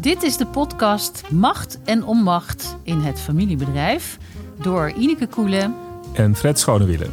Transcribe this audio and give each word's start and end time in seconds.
Dit 0.00 0.22
is 0.22 0.36
de 0.36 0.46
podcast 0.46 1.30
Macht 1.30 1.82
en 1.82 2.04
Onmacht 2.04 2.76
in 2.82 2.98
het 2.98 3.20
familiebedrijf 3.20 4.18
door 4.62 4.90
Ineke 4.90 5.26
Koelen 5.26 5.74
en 6.12 6.36
Fred 6.36 6.58
Schonewielen. 6.58 7.12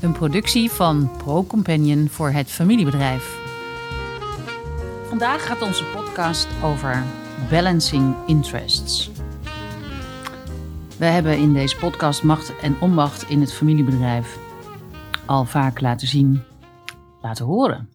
Een 0.00 0.12
productie 0.12 0.70
van 0.70 1.10
Pro 1.16 1.44
Companion 1.44 2.08
voor 2.08 2.30
het 2.30 2.50
familiebedrijf. 2.50 3.38
Vandaag 5.08 5.46
gaat 5.46 5.62
onze 5.62 5.84
podcast 5.84 6.48
over 6.62 7.04
balancing 7.50 8.14
interests. 8.26 9.10
We 10.98 11.04
hebben 11.04 11.38
in 11.38 11.52
deze 11.52 11.76
podcast 11.76 12.22
Macht 12.22 12.52
en 12.62 12.80
Onmacht 12.80 13.28
in 13.28 13.40
het 13.40 13.52
familiebedrijf 13.52 14.38
al 15.26 15.44
vaak 15.44 15.80
laten 15.80 16.08
zien, 16.08 16.42
laten 17.22 17.44
horen. 17.44 17.88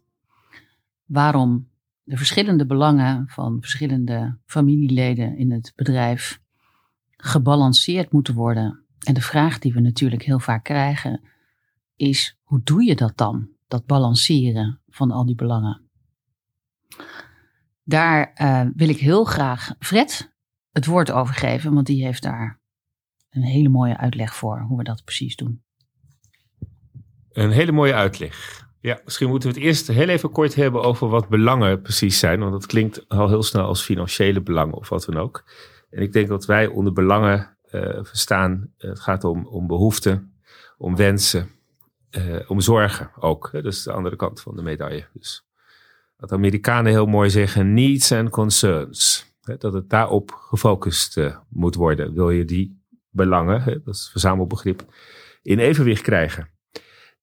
Waarom 1.06 1.68
de 2.06 2.18
verschillende 2.18 2.66
belangen 2.66 3.28
van 3.28 3.58
verschillende 3.62 4.38
familieleden 4.46 5.38
in 5.38 5.52
het 5.52 5.74
bedrijf 5.76 6.42
gebalanceerd 7.10 8.12
moeten 8.12 8.34
worden. 8.34 8.86
En 9.04 9.14
de 9.14 9.22
vraag 9.22 9.60
die 9.60 9.74
we 9.74 9.80
natuurlijk 9.80 10.24
heel 10.24 10.40
vaak 10.40 10.64
krijgen 10.64 11.22
is: 11.96 12.38
hoe 12.44 12.62
doe 12.64 12.84
je 12.84 12.96
dat 12.96 13.18
dan? 13.18 13.50
Dat 13.68 13.86
balanceren 13.86 14.82
van 14.88 15.12
al 15.12 15.26
die 15.26 15.36
belangen. 15.36 15.82
Daar 17.84 18.34
uh, 18.42 18.72
wil 18.76 18.90
ik 18.90 18.98
heel 18.98 19.24
graag 19.24 19.76
Fred 19.80 20.34
het 20.72 20.86
woord 20.86 21.12
over 21.12 21.34
geven, 21.36 21.74
want 21.74 21.86
die 21.88 22.06
heeft 22.06 22.24
daar 22.24 22.60
een 23.30 23.44
hele 23.44 23.70
mooie 23.70 23.98
uitleg 23.98 24.36
voor 24.36 24.60
hoe 24.60 24.78
we 24.78 24.84
dat 24.84 25.04
precies 25.04 25.36
doen. 25.36 25.64
Een 27.32 27.52
hele 27.52 27.72
mooie 27.72 27.94
uitleg. 27.94 28.65
Ja, 28.86 29.00
misschien 29.04 29.30
moeten 29.30 29.50
we 29.50 29.56
het 29.56 29.66
eerst 29.66 29.88
heel 29.88 30.08
even 30.08 30.32
kort 30.32 30.56
hebben 30.56 30.82
over 30.82 31.08
wat 31.08 31.28
belangen 31.28 31.82
precies 31.82 32.20
zijn. 32.20 32.40
Want 32.40 32.52
dat 32.52 32.66
klinkt 32.66 33.10
al 33.10 33.28
heel 33.28 33.44
snel 33.44 33.66
als 33.66 33.82
financiële 33.82 34.42
belangen 34.42 34.74
of 34.74 34.90
wat 34.90 35.06
dan 35.06 35.18
ook. 35.18 35.44
En 35.90 36.02
ik 36.02 36.14
denk 36.14 36.28
dat 36.28 36.46
wij 36.46 36.68
onder 36.68 36.94
belangen 36.94 37.58
uh, 37.72 38.00
verstaan. 38.02 38.74
Het 38.78 39.00
gaat 39.00 39.24
om, 39.24 39.46
om 39.46 39.68
behoeften, 39.68 40.34
om 40.78 40.96
wensen, 40.96 41.50
uh, 42.12 42.50
om 42.50 42.62
zorgen 42.62 43.12
ook. 43.20 43.50
Hè? 43.52 43.62
Dat 43.62 43.74
is 43.74 43.84
de 43.84 43.92
andere 43.92 44.16
kant 44.16 44.42
van 44.42 44.56
de 44.56 44.62
medaille. 44.62 45.08
Dus 45.14 45.46
wat 46.18 46.32
Amerikanen 46.32 46.92
heel 46.92 47.06
mooi 47.06 47.30
zeggen, 47.30 47.74
needs 47.74 48.12
and 48.12 48.30
concerns. 48.30 49.34
Dat 49.42 49.74
het 49.74 49.90
daarop 49.90 50.32
gefocust 50.32 51.20
moet 51.50 51.76
worden. 51.76 52.14
Wil 52.14 52.30
je 52.30 52.46
die 52.46 52.82
belangen, 53.10 53.82
dat 53.84 53.96
is 53.96 54.10
verzamelbegrip, 54.12 54.86
in 55.42 55.60
evenwicht 55.60 56.02
krijgen. 56.02 56.50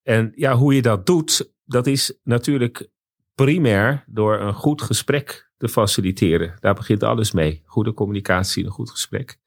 En 0.02 0.32
ja, 0.34 0.54
hoe 0.54 0.74
je 0.74 0.82
dat 0.82 1.06
doet, 1.06 1.51
dat 1.64 1.86
is 1.86 2.18
natuurlijk 2.22 2.88
primair 3.34 4.04
door 4.06 4.40
een 4.40 4.54
goed 4.54 4.82
gesprek 4.82 5.50
te 5.56 5.68
faciliteren. 5.68 6.54
Daar 6.60 6.74
begint 6.74 7.02
alles 7.02 7.32
mee. 7.32 7.62
Goede 7.64 7.92
communicatie, 7.92 8.64
een 8.64 8.70
goed 8.70 8.90
gesprek. 8.90 9.38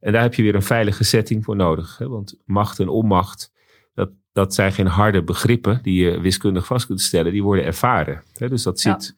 En 0.00 0.12
daar 0.12 0.22
heb 0.22 0.34
je 0.34 0.42
weer 0.42 0.54
een 0.54 0.62
veilige 0.62 1.04
setting 1.04 1.44
voor 1.44 1.56
nodig. 1.56 1.98
Hè? 1.98 2.08
Want 2.08 2.36
macht 2.44 2.80
en 2.80 2.88
onmacht, 2.88 3.52
dat, 3.94 4.10
dat 4.32 4.54
zijn 4.54 4.72
geen 4.72 4.86
harde 4.86 5.22
begrippen 5.22 5.78
die 5.82 6.04
je 6.04 6.20
wiskundig 6.20 6.66
vast 6.66 6.86
kunt 6.86 7.00
stellen. 7.00 7.32
Die 7.32 7.42
worden 7.42 7.64
ervaren. 7.64 8.22
Hè? 8.32 8.48
Dus 8.48 8.62
dat 8.62 8.80
zit, 8.80 9.14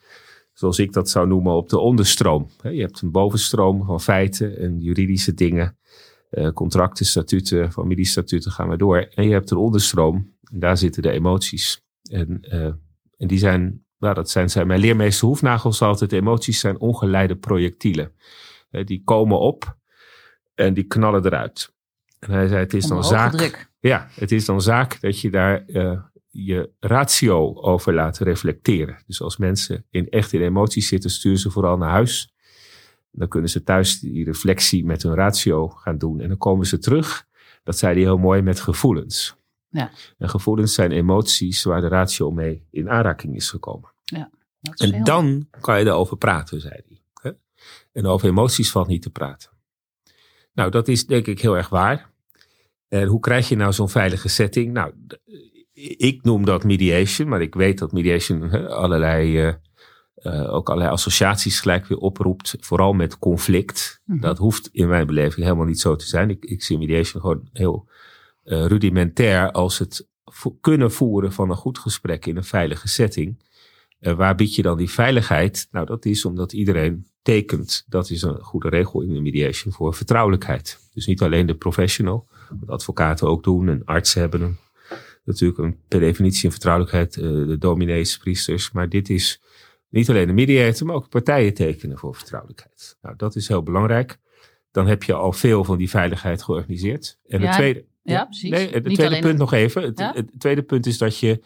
zoals 0.53 0.79
ik 0.79 0.93
dat 0.93 1.11
zou 1.11 1.27
noemen, 1.27 1.53
op 1.53 1.69
de 1.69 1.79
onderstroom. 1.79 2.49
Hè? 2.63 2.69
Je 2.69 2.81
hebt 2.81 3.01
een 3.01 3.11
bovenstroom 3.11 3.85
van 3.85 4.01
feiten 4.01 4.59
en 4.59 4.81
juridische 4.81 5.35
dingen. 5.35 5.79
Uh, 6.31 6.51
contracten, 6.51 7.07
statuten, 7.07 7.73
familiestatuten 7.73 8.53
gaan 8.53 8.69
we 8.69 8.77
door. 8.77 8.99
En 8.99 9.25
je 9.25 9.33
hebt 9.33 9.51
een 9.51 9.57
onderstroom. 9.57 10.35
En 10.53 10.59
daar 10.59 10.77
zitten 10.77 11.03
de 11.03 11.11
emoties. 11.11 11.83
En, 12.11 12.39
uh, 12.43 12.65
en 13.17 13.27
die 13.27 13.39
zijn, 13.39 13.85
nou, 13.99 14.15
dat 14.15 14.31
zijn, 14.31 14.51
zijn 14.51 14.67
mijn 14.67 14.81
leermeester 14.81 15.29
Hoefnagels 15.29 15.83
altijd. 15.83 16.13
Emoties 16.13 16.61
zijn 16.61 16.81
ongeleide 16.81 17.37
projectielen. 17.37 18.13
Die 18.71 19.03
komen 19.05 19.39
op 19.39 19.77
en 20.55 20.75
die 20.75 20.85
knallen 20.85 21.25
eruit. 21.27 21.75
En 22.19 22.31
hij 22.31 22.49
zei: 22.49 22.61
Het 22.61 22.75
is 22.75 22.87
dan 22.87 23.05
zaak. 23.05 23.33
Druk. 23.33 23.71
Ja, 23.81 24.09
het 24.15 24.33
is 24.33 24.45
dan 24.45 24.63
zaak 24.63 25.01
dat 25.01 25.21
je 25.21 25.31
daar 25.31 25.65
uh, 25.67 26.01
je 26.29 26.71
ratio 26.81 27.55
over 27.61 27.95
laat 27.95 28.19
reflecteren. 28.19 29.03
Dus 29.07 29.23
als 29.23 29.37
mensen 29.37 29.85
in, 29.91 30.09
echt 30.09 30.33
in 30.33 30.41
emoties 30.41 30.89
zitten, 30.89 31.11
sturen 31.11 31.39
ze 31.39 31.51
vooral 31.51 31.77
naar 31.77 31.91
huis. 31.91 32.35
Dan 33.13 33.29
kunnen 33.29 33.51
ze 33.51 33.63
thuis 33.63 34.01
die 34.01 34.25
reflectie 34.25 34.85
met 34.85 35.03
hun 35.03 35.15
ratio 35.15 35.69
gaan 35.69 35.99
doen. 35.99 36.21
En 36.21 36.29
dan 36.29 36.39
komen 36.39 36.67
ze 36.67 36.79
terug. 36.79 37.27
Dat 37.63 37.79
zei 37.79 37.93
hij 37.95 38.03
heel 38.03 38.19
mooi 38.19 38.43
met 38.43 38.61
gevoelens. 38.61 39.37
Ja. 39.71 39.91
En 40.19 40.29
gevoelens 40.29 40.75
zijn 40.75 40.93
emoties 40.93 41.63
waar 41.63 41.81
de 41.81 41.89
ratio 41.89 42.31
mee 42.31 42.67
in 42.71 42.91
aanraking 42.91 43.37
is 43.37 43.51
gekomen. 43.51 43.93
Ja, 44.05 44.31
dat 44.61 44.81
is 44.81 44.91
en 44.91 45.05
dan 45.05 45.49
kan 45.61 45.79
je 45.79 45.85
erover 45.85 46.17
praten, 46.17 46.61
zei 46.61 46.83
hij. 46.87 47.03
Hè? 47.23 47.31
En 47.93 48.07
over 48.07 48.29
emoties 48.29 48.71
valt 48.71 48.87
niet 48.87 49.03
te 49.03 49.11
praten. 49.11 49.51
Nou, 50.53 50.71
dat 50.71 50.89
is 50.89 51.07
denk 51.07 51.27
ik 51.27 51.41
heel 51.41 51.57
erg 51.57 51.69
waar. 51.69 52.11
En 52.89 53.07
hoe 53.07 53.21
krijg 53.21 53.49
je 53.49 53.57
nou 53.57 53.73
zo'n 53.73 53.89
veilige 53.89 54.29
setting? 54.29 54.73
Nou, 54.73 54.93
ik 55.97 56.23
noem 56.23 56.45
dat 56.45 56.65
mediation, 56.65 57.29
maar 57.29 57.41
ik 57.41 57.55
weet 57.55 57.79
dat 57.79 57.93
mediation 57.93 58.69
allerlei, 58.69 59.47
uh, 59.47 59.55
uh, 60.17 60.55
ook 60.55 60.69
allerlei 60.69 60.93
associaties 60.93 61.61
gelijk 61.61 61.87
weer 61.87 61.99
oproept. 61.99 62.57
Vooral 62.61 62.93
met 62.93 63.19
conflict. 63.19 64.01
Mm 64.05 64.15
-hmm. 64.15 64.23
Dat 64.23 64.39
hoeft 64.39 64.69
in 64.73 64.89
mijn 64.89 65.07
beleving 65.07 65.45
helemaal 65.45 65.67
niet 65.67 65.81
zo 65.81 65.97
te 65.97 66.07
zijn. 66.07 66.31
Ik, 66.31 66.45
ik 66.45 66.63
zie 66.63 66.79
mediation 66.79 67.21
gewoon 67.21 67.49
heel 67.53 67.89
uh, 68.51 68.67
rudimentair 68.67 69.51
als 69.51 69.79
het 69.79 70.09
vo 70.25 70.51
kunnen 70.61 70.93
voeren 70.93 71.33
van 71.33 71.51
een 71.51 71.57
goed 71.57 71.79
gesprek 71.79 72.27
in 72.27 72.37
een 72.37 72.45
veilige 72.45 72.89
setting. 72.89 73.49
Uh, 74.01 74.13
waar 74.13 74.35
bied 74.35 74.55
je 74.55 74.63
dan 74.63 74.79
die 74.79 74.91
veiligheid? 74.91 75.69
Nou, 75.71 75.87
dat 75.87 76.05
is 76.05 76.25
omdat 76.25 76.53
iedereen 76.53 77.07
tekent. 77.23 77.85
Dat 77.87 78.11
is 78.11 78.23
een 78.23 78.41
goede 78.41 78.69
regel 78.69 79.03
in 79.03 79.15
de 79.15 79.21
mediation 79.21 79.73
voor 79.73 79.95
vertrouwelijkheid. 79.95 80.79
Dus 80.95 81.07
niet 81.07 81.23
alleen 81.23 81.47
de 81.47 81.55
professional, 81.55 82.29
wat 82.61 82.69
advocaten 82.69 83.29
ook 83.29 83.43
doen 83.43 83.69
en 83.69 83.85
artsen 83.85 84.21
hebben 84.21 84.59
natuurlijk 85.25 85.59
een, 85.59 85.79
per 85.89 86.01
definitie 86.01 86.45
een 86.45 86.51
vertrouwelijkheid, 86.51 87.17
uh, 87.17 87.23
de 87.47 87.59
dominees, 87.59 88.17
priesters. 88.17 88.73
Maar 88.73 88.89
dit 88.89 89.11
is 89.11 89.43
niet 89.89 90.11
alleen 90.11 90.27
de 90.27 90.33
mediator, 90.33 90.87
maar 90.87 90.97
ook 90.97 91.09
partijen 91.09 91.55
tekenen 91.55 91.99
voor 91.99 92.15
vertrouwelijkheid. 92.15 92.97
Nou, 93.03 93.17
dat 93.17 93.37
is 93.37 93.49
heel 93.49 93.63
belangrijk. 93.63 94.19
Dan 94.71 94.87
heb 94.87 95.03
je 95.03 95.13
al 95.13 95.33
veel 95.33 95.65
van 95.65 95.79
die 95.79 95.91
veiligheid 95.91 96.43
georganiseerd. 96.43 97.19
En 97.27 97.41
ja, 97.41 97.47
het 97.47 97.55
tweede, 97.55 97.85
ja, 98.03 98.25
precies. 98.25 98.51
Nee, 98.51 98.71
het 98.71 98.87
Niet 98.87 98.99
tweede 98.99 99.19
punt 99.19 99.39
nog 99.39 99.53
even. 99.53 99.83
Het, 99.83 99.99
Ja? 99.99 100.13
het 100.15 100.31
tweede 100.39 100.63
punt 100.63 100.87
is 100.87 100.99
dat 100.99 101.19
je 101.19 101.43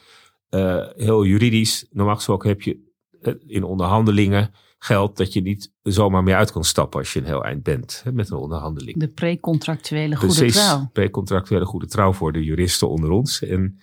uh, 0.50 0.86
heel 0.96 1.24
juridisch, 1.24 1.86
normaal 1.90 2.14
gesproken 2.14 2.48
heb 2.48 2.62
je 2.62 2.92
uh, 3.22 3.34
in 3.46 3.64
onderhandelingen 3.64 4.50
geldt 4.78 5.16
dat 5.16 5.32
je 5.32 5.40
niet 5.42 5.72
zomaar 5.82 6.22
meer 6.22 6.34
uit 6.36 6.52
kan 6.52 6.64
stappen 6.64 6.98
als 6.98 7.12
je 7.12 7.18
een 7.18 7.24
heel 7.26 7.44
eind 7.44 7.62
bent 7.62 8.00
hè, 8.04 8.12
met 8.12 8.30
een 8.30 8.36
onderhandeling. 8.36 8.98
De 8.98 9.08
precontractuele 9.08 10.16
goede 10.16 10.34
Precies, 10.34 10.64
trouw. 10.64 10.88
precontractuele 10.92 11.64
goede 11.64 11.86
trouw 11.86 12.12
voor 12.12 12.32
de 12.32 12.44
juristen 12.44 12.88
onder 12.88 13.10
ons. 13.10 13.42
En 13.42 13.78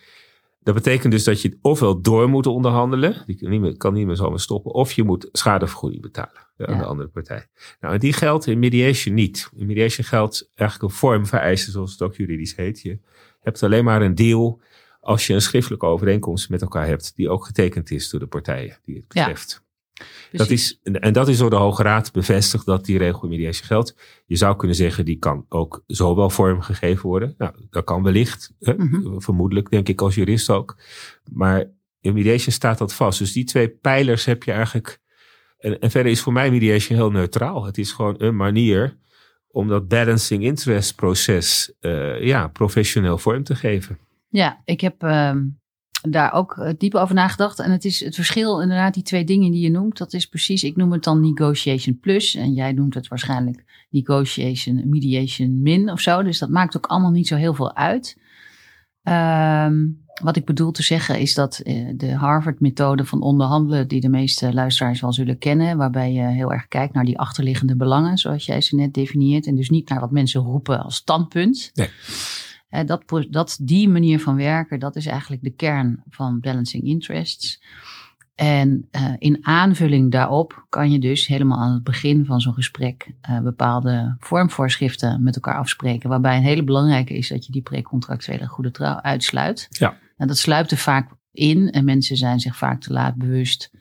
dat 0.64 0.74
betekent 0.74 1.12
dus 1.12 1.24
dat 1.24 1.42
je 1.42 1.58
ofwel 1.62 2.02
door 2.02 2.30
moet 2.30 2.46
onderhandelen, 2.46 3.24
die 3.26 3.36
kan 3.36 3.50
niet 3.50 3.62
meer, 3.62 3.78
kan 3.78 3.94
niet 3.94 4.06
meer 4.06 4.16
zomaar 4.16 4.40
stoppen, 4.40 4.72
of 4.72 4.92
je 4.92 5.04
moet 5.04 5.30
schadevergoeding 5.32 6.02
betalen 6.02 6.48
ja, 6.58 6.66
aan 6.66 6.78
de 6.78 6.86
andere 6.86 7.10
partij. 7.10 7.48
Nou, 7.80 7.94
en 7.94 8.00
die 8.00 8.14
geldt 8.14 8.48
in 8.48 8.60
mediation 8.60 9.14
niet. 9.16 9.50
In 9.56 9.66
mediation 9.66 10.06
geldt 10.06 10.52
eigenlijk 10.56 10.92
een 10.92 10.98
vormvereiste, 11.00 11.72
zoals 11.72 11.92
het 11.92 12.02
ook 12.02 12.16
juridisch 12.16 12.56
heet. 12.56 12.82
Je 12.82 13.00
hebt 13.40 13.64
alleen 13.64 13.84
maar 13.84 14.02
een 14.02 14.16
deal 14.16 14.62
als 15.00 15.28
je 15.28 15.34
een 15.34 15.42
schriftelijke 15.42 15.86
overeenkomst 15.86 16.50
met 16.50 16.62
elkaar 16.62 16.88
hebt, 16.88 17.16
die 17.16 17.30
ook 17.30 17.46
getekend 17.46 17.92
is 17.92 18.10
door 18.10 18.20
de 18.20 18.28
partijen 18.28 18.78
die 18.84 18.96
het 18.96 19.06
Ja. 19.14 19.34
Dat 20.32 20.50
is, 20.50 20.80
en 20.84 21.14
dat 21.14 21.28
is 21.28 21.38
door 21.38 21.50
de 21.50 21.56
Hoge 21.56 21.84
Raad 21.84 22.12
bevestigd 22.12 22.66
dat 22.66 22.86
die 22.86 22.98
regel 22.98 23.24
in 23.24 23.30
mediation 23.30 23.66
geldt. 23.68 23.96
Je 24.26 24.36
zou 24.36 24.56
kunnen 24.56 24.76
zeggen, 24.76 25.06
die 25.06 25.18
kan 25.18 25.46
ook 25.50 25.84
zo 25.88 26.16
wel 26.16 26.30
vormgegeven 26.30 27.10
worden. 27.10 27.36
Nou, 27.38 27.54
dat 27.70 27.84
kan 27.84 28.04
wellicht, 28.04 28.54
hè, 28.60 28.74
Mhm. 28.74 29.20
vermoedelijk 29.20 29.70
denk 29.70 29.88
ik 29.88 30.02
als 30.02 30.16
jurist 30.16 30.50
ook. 30.50 30.78
Maar 31.32 31.66
in 32.02 32.14
mediation 32.14 32.54
staat 32.54 32.78
dat 32.78 32.94
vast. 32.94 33.20
Dus 33.20 33.34
die 33.34 33.44
twee 33.44 33.70
pijlers 33.70 34.26
heb 34.26 34.44
je 34.44 34.52
eigenlijk. 34.52 35.00
En, 35.58 35.80
en 35.80 35.92
verder 35.92 36.12
is 36.12 36.22
voor 36.22 36.34
mij 36.34 36.52
mediation 36.52 36.98
heel 36.98 37.12
neutraal. 37.12 37.66
Het 37.66 37.78
is 37.78 37.92
gewoon 37.92 38.16
een 38.18 38.36
manier 38.36 38.98
om 39.48 39.68
dat 39.68 39.88
balancing 39.88 40.44
interest 40.44 40.96
proces 40.96 41.74
uh, 41.82 42.24
ja, 42.24 42.48
professioneel 42.48 43.18
vorm 43.18 43.44
te 43.44 43.56
geven. 43.56 43.98
Ja, 44.30 44.62
ik 44.66 44.82
heb 44.82 45.04
ehm, 45.04 45.44
daar 46.10 46.34
ook 46.34 46.58
eh, 46.58 46.74
diep 46.78 46.96
over 46.96 47.16
nagedacht. 47.16 47.60
En 47.60 47.72
het 47.72 47.86
is 47.86 48.00
het 48.00 48.16
verschil, 48.16 48.62
inderdaad, 48.62 48.94
die 48.94 49.04
twee 49.04 49.24
dingen 49.24 49.52
die 49.52 49.62
je 49.62 49.70
noemt. 49.70 49.98
Dat 49.98 50.14
is 50.14 50.26
precies, 50.26 50.64
ik 50.64 50.76
noem 50.76 50.92
het 50.92 51.04
dan 51.04 51.22
negotiation 51.22 52.00
plus. 52.00 52.36
En 52.36 52.54
jij 52.54 52.72
noemt 52.72 52.94
het 52.94 53.08
waarschijnlijk 53.08 53.64
negotiation, 53.90 54.90
mediation 54.90 55.62
min 55.62 55.92
of 55.92 56.00
zo. 56.00 56.24
Dus 56.24 56.40
dat 56.40 56.50
maakt 56.50 56.78
ook 56.78 56.86
allemaal 56.86 57.12
niet 57.12 57.28
zo 57.28 57.36
heel 57.36 57.54
veel 57.54 57.76
uit. 57.76 58.18
Ehm, 59.04 59.88
wat 60.24 60.36
ik 60.36 60.46
bedoel 60.46 60.72
te 60.72 60.84
zeggen 60.84 61.20
is 61.20 61.34
dat 61.34 61.60
eh, 61.60 61.88
de 61.96 62.14
Harvard-methode 62.14 63.06
van 63.06 63.22
onderhandelen, 63.22 63.88
die 63.88 64.02
de 64.02 64.10
meeste 64.10 64.54
luisteraars 64.54 65.02
wel 65.02 65.14
zullen 65.14 65.38
kennen, 65.38 65.78
waarbij 65.78 66.14
je 66.14 66.22
heel 66.22 66.54
erg 66.54 66.68
kijkt 66.68 66.94
naar 66.94 67.06
die 67.06 67.20
achterliggende 67.20 67.76
belangen, 67.76 68.18
zoals 68.18 68.46
jij 68.46 68.62
ze 68.62 68.76
net 68.76 68.94
definieert, 68.94 69.48
en 69.48 69.56
dus 69.56 69.70
niet 69.70 69.90
naar 69.90 70.00
wat 70.00 70.12
mensen 70.12 70.42
roepen 70.42 70.84
als 70.84 70.96
standpunt. 70.96 71.72
Nee. 71.74 71.90
Eh, 72.72 72.86
dat, 72.86 73.26
dat, 73.30 73.58
die 73.62 73.90
manier 73.90 74.20
van 74.20 74.36
werken, 74.36 74.80
dat 74.80 74.96
is 74.96 75.06
eigenlijk 75.06 75.44
de 75.44 75.54
kern 75.54 76.04
van 76.10 76.40
balancing 76.40 76.84
interests. 76.84 77.64
En 78.36 78.88
uh, 78.92 79.14
in 79.18 79.46
aanvulling 79.46 80.12
daarop 80.12 80.66
kan 80.70 80.92
je 80.92 81.00
dus 81.00 81.28
helemaal 81.28 81.60
aan 81.60 81.74
het 81.74 81.84
begin 81.84 82.26
van 82.26 82.42
zo'n 82.42 82.54
gesprek 82.54 83.14
uh, 83.30 83.40
bepaalde 83.40 84.16
vormvoorschriften 84.20 85.24
met 85.24 85.36
elkaar 85.36 85.58
afspreken. 85.58 86.10
Waarbij 86.10 86.38
een 86.38 86.44
hele 86.44 86.64
belangrijke 86.64 87.14
is 87.14 87.28
dat 87.28 87.46
je 87.46 87.52
die 87.52 87.62
precontractuele 87.62 88.48
goede 88.48 88.72
trouw 88.72 89.02
uitsluit. 89.02 89.68
Ja. 89.70 89.98
En 90.18 90.28
dat 90.28 90.38
sluipt 90.38 90.72
er 90.72 90.78
vaak 90.78 91.12
in 91.32 91.72
en 91.72 91.86
mensen 91.86 92.18
zijn 92.18 92.40
zich 92.40 92.58
vaak 92.58 92.82
te 92.82 92.94
laat 92.94 93.16
bewust 93.16 93.72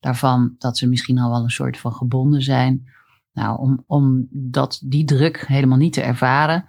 daarvan 0.00 0.54
dat 0.58 0.78
ze 0.78 0.88
misschien 0.88 1.18
al 1.18 1.30
wel 1.30 1.42
een 1.42 1.50
soort 1.50 1.78
van 1.78 1.92
gebonden 1.92 2.42
zijn. 2.42 2.88
Nou, 3.32 3.58
om, 3.58 3.84
om 3.86 4.28
dat, 4.30 4.80
die 4.84 5.04
druk 5.04 5.46
helemaal 5.46 5.78
niet 5.78 5.92
te 5.92 6.02
ervaren, 6.02 6.64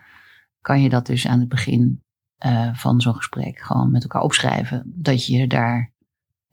kan 0.62 0.81
je 0.81 0.90
dat 0.90 1.06
dus 1.06 1.28
aan 1.28 1.40
het 1.40 1.50
begin 1.50 2.04
uh, 2.46 2.74
van 2.74 3.02
zo'n 3.02 3.16
gesprek 3.16 3.60
gewoon 3.60 3.92
met 3.92 4.02
elkaar 4.04 4.22
opschrijven. 4.22 4.84
Dat 4.86 5.25
je 5.25 5.48
daar 5.48 5.94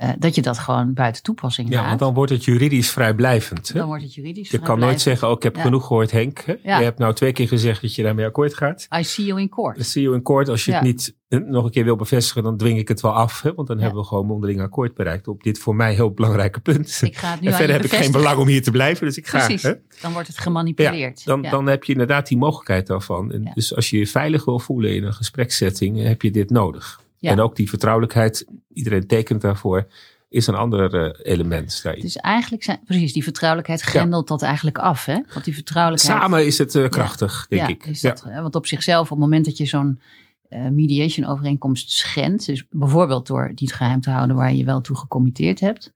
uh, 0.02 0.08
dat 0.18 0.34
je 0.34 0.42
dat 0.42 0.58
gewoon 0.58 0.92
buiten 0.94 1.22
toepassing 1.22 1.68
Ja, 1.68 1.74
laat. 1.80 1.86
want 1.86 1.98
dan 1.98 2.14
wordt 2.14 2.32
het 2.32 2.44
juridisch 2.44 2.90
vrijblijvend. 2.90 3.68
Hè? 3.68 3.78
Dan 3.78 3.86
wordt 3.88 4.02
het 4.02 4.14
juridisch 4.14 4.50
Je 4.50 4.58
kan 4.58 4.78
nooit 4.78 5.00
zeggen, 5.00 5.28
oh, 5.28 5.34
ik 5.36 5.42
heb 5.42 5.56
Ja. 5.56 5.62
genoeg 5.62 5.86
gehoord 5.86 6.10
Henk. 6.10 6.44
Ja. 6.62 6.78
Je 6.78 6.84
hebt 6.84 6.98
nou 6.98 7.14
twee 7.14 7.32
keer 7.32 7.48
gezegd 7.48 7.82
dat 7.82 7.94
je 7.94 8.02
daarmee 8.02 8.26
akkoord 8.26 8.54
gaat. 8.54 8.86
I 8.98 9.04
see 9.04 9.24
you 9.26 9.40
in 9.40 9.48
court. 9.48 9.76
Dan 9.76 9.84
zie 9.84 10.02
je 10.02 10.14
in 10.14 10.22
kort, 10.22 10.48
als 10.48 10.64
je 10.64 10.72
het 10.72 10.80
Ja. 10.80 10.86
niet 10.86 11.16
eh, 11.28 11.38
nog 11.40 11.64
een 11.64 11.70
keer 11.70 11.84
wil 11.84 11.96
bevestigen, 11.96 12.42
dan 12.42 12.56
dwing 12.56 12.78
ik 12.78 12.88
het 12.88 13.00
wel 13.00 13.12
af. 13.12 13.42
Hè? 13.42 13.54
Want 13.54 13.68
dan 13.68 13.76
Ja. 13.76 13.82
hebben 13.82 14.00
we 14.02 14.06
gewoon 14.08 14.26
mondeling 14.26 14.60
akkoord 14.60 14.94
bereikt 14.94 15.28
op 15.28 15.42
dit 15.42 15.58
voor 15.58 15.76
mij 15.76 15.94
heel 15.94 16.10
belangrijke 16.12 16.60
punt. 16.60 17.00
Ik 17.04 17.16
ga 17.16 17.30
het 17.30 17.40
nu 17.40 17.46
en 17.48 17.54
verder 17.54 17.76
heb 17.76 17.84
ik 17.84 17.92
geen 17.94 18.12
belang 18.12 18.38
om 18.38 18.46
hier 18.46 18.62
te 18.62 18.70
blijven, 18.70 19.06
dus 19.06 19.16
ik 19.16 19.26
ga. 19.26 19.38
Precies. 19.38 19.62
Hè? 19.62 19.72
Dan 20.02 20.12
wordt 20.12 20.28
het 20.28 20.38
gemanipuleerd. 20.38 21.24
Dan, 21.24 21.42
Ja. 21.42 21.50
dan 21.50 21.66
heb 21.66 21.84
je 21.84 21.92
inderdaad 21.92 22.28
die 22.28 22.38
mogelijkheid 22.38 22.86
daarvan. 22.86 23.32
En 23.32 23.42
Ja. 23.42 23.52
Dus 23.54 23.74
als 23.74 23.90
je 23.90 23.98
je 23.98 24.06
veilig 24.06 24.44
wil 24.44 24.58
voelen 24.58 24.94
in 24.94 25.04
een 25.04 25.14
gesprekssetting, 25.14 26.02
heb 26.02 26.22
je 26.22 26.30
dit 26.30 26.50
nodig. 26.50 27.00
Ja. 27.18 27.30
En 27.30 27.40
ook 27.40 27.56
die 27.56 27.68
vertrouwelijkheid, 27.68 28.46
iedereen 28.72 29.06
tekent 29.06 29.40
daarvoor, 29.40 29.86
is 30.28 30.46
een 30.46 30.54
ander 30.54 30.94
eh, 30.94 31.32
element 31.32 31.82
daarin. 31.82 32.02
Dus 32.02 32.16
eigenlijk 32.16 32.64
zijn, 32.64 32.80
precies, 32.84 33.12
die 33.12 33.22
vertrouwelijkheid 33.22 33.80
grendelt 33.80 34.28
dat 34.28 34.42
eigenlijk 34.42 34.78
af. 34.78 35.04
Hè? 35.04 35.20
Want 35.32 35.44
die 35.44 35.54
vertrouwelijkheid. 35.54 36.20
Samen 36.20 36.46
is 36.46 36.58
het 36.58 36.74
eh, 36.74 36.88
krachtig, 36.88 37.46
denk 37.48 37.68
ik. 37.68 38.02
Dat, 38.02 38.22
hè, 38.22 38.42
Want 38.42 38.54
op 38.54 38.66
zichzelf, 38.66 39.02
op 39.02 39.10
het 39.10 39.18
moment 39.18 39.44
dat 39.44 39.56
je 39.56 39.66
zo'n 39.66 40.00
eh, 40.48 40.68
mediation 40.68 41.26
overeenkomst 41.26 41.90
schendt, 41.90 42.46
dus 42.46 42.66
bijvoorbeeld 42.70 43.26
door 43.26 43.52
die 43.54 43.72
geheim 43.72 44.00
te 44.00 44.10
houden 44.10 44.36
waar 44.36 44.54
je 44.54 44.64
wel 44.64 44.80
toe 44.80 44.96
gecommitteerd 44.96 45.60
hebt, 45.60 45.92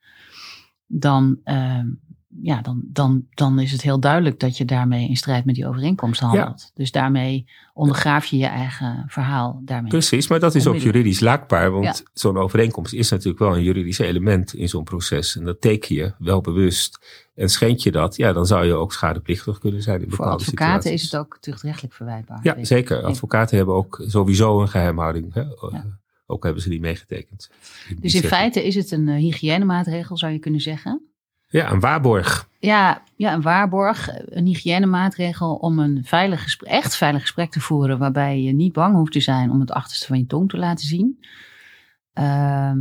dan, 0.86 1.38
ja, 2.42 2.60
dan, 2.62 2.80
dan, 2.84 3.26
dan 3.34 3.58
is 3.58 3.72
het 3.72 3.82
heel 3.82 4.00
duidelijk 4.00 4.40
dat 4.40 4.56
je 4.56 4.64
daarmee 4.64 5.08
in 5.08 5.16
strijd 5.16 5.44
met 5.44 5.54
die 5.54 5.66
overeenkomst 5.66 6.20
handelt. 6.20 6.70
Dus 6.74 6.90
daarmee 6.90 7.46
ondergraaf 7.74 8.24
je 8.24 8.36
je 8.36 8.46
eigen 8.46 9.04
verhaal 9.08 9.60
daarmee. 9.64 9.90
Precies, 9.90 10.28
maar 10.28 10.40
dat 10.40 10.54
is 10.54 10.66
ook 10.66 10.76
juridisch 10.76 11.20
laakbaar. 11.20 11.70
Want 11.70 11.84
Ja. 11.84 11.94
zo'n 12.12 12.36
overeenkomst 12.36 12.92
is 12.92 13.10
natuurlijk 13.10 13.38
wel 13.38 13.56
een 13.56 13.62
juridisch 13.62 13.98
element 13.98 14.54
in 14.54 14.68
zo'n 14.68 14.84
proces. 14.84 15.36
En 15.36 15.44
dat 15.44 15.60
teken 15.60 15.94
je 15.94 16.12
wel 16.18 16.40
bewust. 16.40 16.98
En 17.34 17.48
schend 17.48 17.82
je 17.82 17.90
dat, 17.90 18.16
ja, 18.16 18.32
dan 18.32 18.46
zou 18.46 18.66
je 18.66 18.74
ook 18.74 18.92
schadeplichtig 18.92 19.58
kunnen 19.58 19.82
zijn 19.82 20.00
in 20.02 20.08
Voor 20.08 20.16
bepaalde 20.16 20.32
advocaten 20.44 20.72
situaties. 20.82 21.02
is 21.06 21.10
het 21.12 21.20
ook 21.20 21.38
tuchtrechtelijk 21.40 21.94
verwijtbaar. 21.94 22.40
Ja, 22.42 22.64
zeker. 22.64 23.02
Advocaten 23.02 23.56
hebben 23.56 23.74
ook 23.74 24.02
sowieso 24.06 24.60
een 24.60 24.68
geheimhouding. 24.68 25.34
Hè? 25.34 25.42
Ook 26.26 26.44
hebben 26.44 26.62
ze 26.62 26.68
die 26.68 26.80
meegetekend. 26.80 27.50
Die 27.88 28.00
Dus 28.00 28.14
in 28.14 28.22
feite 28.22 28.66
is 28.66 28.74
het 28.74 28.90
een 28.90 29.06
uh, 29.08 29.16
hygiënemaatregel, 29.16 30.16
zou 30.16 30.32
je 30.32 30.38
kunnen 30.38 30.60
zeggen. 30.60 31.06
Ja, 31.52 31.70
een 31.70 31.80
waarborg. 31.80 32.48
Ja, 32.58 33.02
ja, 33.16 33.32
een 33.32 33.42
waarborg, 33.42 34.08
een 34.24 34.46
hygiënemaatregel 34.46 35.54
om 35.54 35.78
een 35.78 36.04
veilig 36.04 36.42
gesprek, 36.42 36.70
echt 36.70 36.96
veilig 36.96 37.20
gesprek 37.20 37.50
te 37.50 37.60
voeren, 37.60 37.98
waarbij 37.98 38.42
je 38.42 38.52
niet 38.52 38.72
bang 38.72 38.94
hoeft 38.94 39.12
te 39.12 39.20
zijn 39.20 39.50
om 39.50 39.60
het 39.60 39.70
achterste 39.70 40.06
van 40.06 40.18
je 40.18 40.26
tong 40.26 40.48
te 40.48 40.56
laten 40.56 40.86
zien. 40.86 41.24
Ehm, 42.12 42.78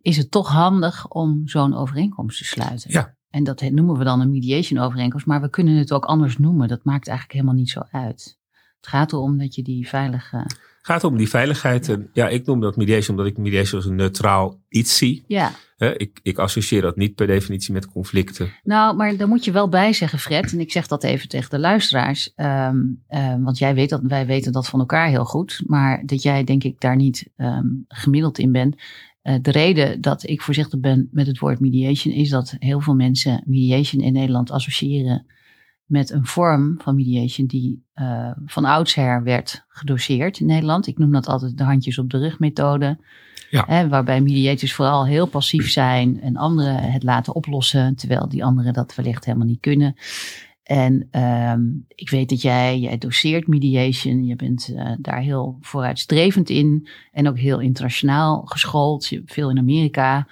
is 0.00 0.16
het 0.16 0.30
toch 0.30 0.48
handig 0.48 1.08
om 1.08 1.42
zo'n 1.44 1.74
overeenkomst 1.74 2.38
te 2.38 2.44
sluiten? 2.44 2.92
Ja. 2.92 3.16
En 3.30 3.44
dat 3.44 3.60
noemen 3.60 3.98
we 3.98 4.04
dan 4.04 4.20
een 4.20 4.30
mediation 4.30 4.80
overeenkomst, 4.80 5.26
maar 5.26 5.40
we 5.40 5.50
kunnen 5.50 5.76
het 5.76 5.92
ook 5.92 6.04
anders 6.04 6.38
noemen. 6.38 6.68
Dat 6.68 6.84
maakt 6.84 7.08
eigenlijk 7.08 7.38
helemaal 7.38 7.60
niet 7.60 7.70
zo 7.70 7.82
uit. 7.90 8.38
Het 8.86 8.94
gaat 8.94 9.12
erom 9.12 9.38
dat 9.38 9.54
je 9.54 9.62
die 9.62 9.88
veilige. 9.88 10.36
Het 10.36 10.94
gaat 10.94 11.04
om 11.04 11.16
die 11.16 11.28
veiligheid. 11.28 11.88
En 11.88 12.10
ja, 12.12 12.28
ik 12.28 12.46
noem 12.46 12.60
dat 12.60 12.76
mediation 12.76 13.16
omdat 13.16 13.32
ik 13.32 13.38
mediation 13.38 13.80
als 13.80 13.90
een 13.90 13.96
neutraal 13.96 14.60
iets 14.68 14.96
zie. 14.96 15.24
Ja, 15.26 15.52
Ik, 15.76 16.20
ik 16.22 16.38
associeer 16.38 16.82
dat 16.82 16.96
niet 16.96 17.14
per 17.14 17.26
definitie 17.26 17.72
met 17.72 17.90
conflicten. 17.90 18.52
Nou, 18.62 18.96
maar 18.96 19.16
daar 19.16 19.28
moet 19.28 19.44
je 19.44 19.52
wel 19.52 19.68
bij 19.68 19.92
zeggen, 19.92 20.18
Fred. 20.18 20.52
En 20.52 20.60
ik 20.60 20.72
zeg 20.72 20.86
dat 20.86 21.04
even 21.04 21.28
tegen 21.28 21.50
de 21.50 21.58
luisteraars. 21.58 22.32
ehm, 22.34 22.76
ehm, 23.08 23.42
want 23.42 23.58
jij 23.58 23.74
weet 23.74 23.90
dat, 23.90 24.00
wij 24.02 24.26
weten 24.26 24.52
dat 24.52 24.68
van 24.68 24.80
elkaar 24.80 25.08
heel 25.08 25.24
goed. 25.24 25.62
Maar 25.66 26.02
dat 26.06 26.22
jij, 26.22 26.44
denk 26.44 26.64
ik, 26.64 26.80
daar 26.80 26.96
niet 26.96 27.30
ehm, 27.36 27.66
gemiddeld 27.88 28.38
in 28.38 28.52
bent. 28.52 28.76
Eh, 29.22 29.34
de 29.42 29.50
reden 29.50 30.00
dat 30.00 30.28
ik 30.28 30.42
voorzichtig 30.42 30.80
ben 30.80 31.08
met 31.12 31.26
het 31.26 31.38
woord 31.38 31.60
mediation 31.60 32.14
is 32.14 32.28
dat 32.28 32.56
heel 32.58 32.80
veel 32.80 32.94
mensen 32.94 33.42
mediation 33.46 34.02
in 34.02 34.12
Nederland 34.12 34.50
associëren 34.50 35.26
met 35.86 36.10
een 36.10 36.26
vorm 36.26 36.74
van 36.78 36.94
mediation 36.94 37.46
die 37.46 37.84
eh, 37.92 38.30
van 38.46 38.64
oudsher 38.64 39.22
werd 39.22 39.64
gedoseerd 39.68 40.40
in 40.40 40.46
Nederland. 40.46 40.86
Ik 40.86 40.98
noem 40.98 41.12
dat 41.12 41.26
altijd 41.26 41.58
de 41.58 41.64
handjes 41.64 41.98
op 41.98 42.10
de 42.10 42.18
rug 42.18 42.38
methode. 42.38 42.98
Ja. 43.50 43.64
Hè, 43.66 43.88
waarbij 43.88 44.20
mediators 44.20 44.74
vooral 44.74 45.06
heel 45.06 45.26
passief 45.26 45.70
zijn 45.70 46.20
en 46.20 46.36
anderen 46.36 46.92
het 46.92 47.02
laten 47.02 47.34
oplossen, 47.34 47.96
terwijl 47.96 48.28
die 48.28 48.44
anderen 48.44 48.72
dat 48.72 48.94
wellicht 48.94 49.24
helemaal 49.24 49.46
niet 49.46 49.60
kunnen. 49.60 49.94
En 50.62 51.08
ehm, 51.10 51.62
ik 51.88 52.10
weet 52.10 52.28
dat 52.28 52.42
jij, 52.42 52.78
jij 52.78 52.98
doseert 52.98 53.46
mediation, 53.46 54.24
je 54.24 54.36
bent 54.36 54.72
eh, 54.76 54.92
daar 54.98 55.20
heel 55.20 55.58
vooruitstrevend 55.60 56.50
in 56.50 56.88
en 57.12 57.28
ook 57.28 57.38
heel 57.38 57.60
internationaal 57.60 58.42
geschoold. 58.44 59.12
Veel 59.24 59.50
in 59.50 59.58
Amerika, 59.58 60.26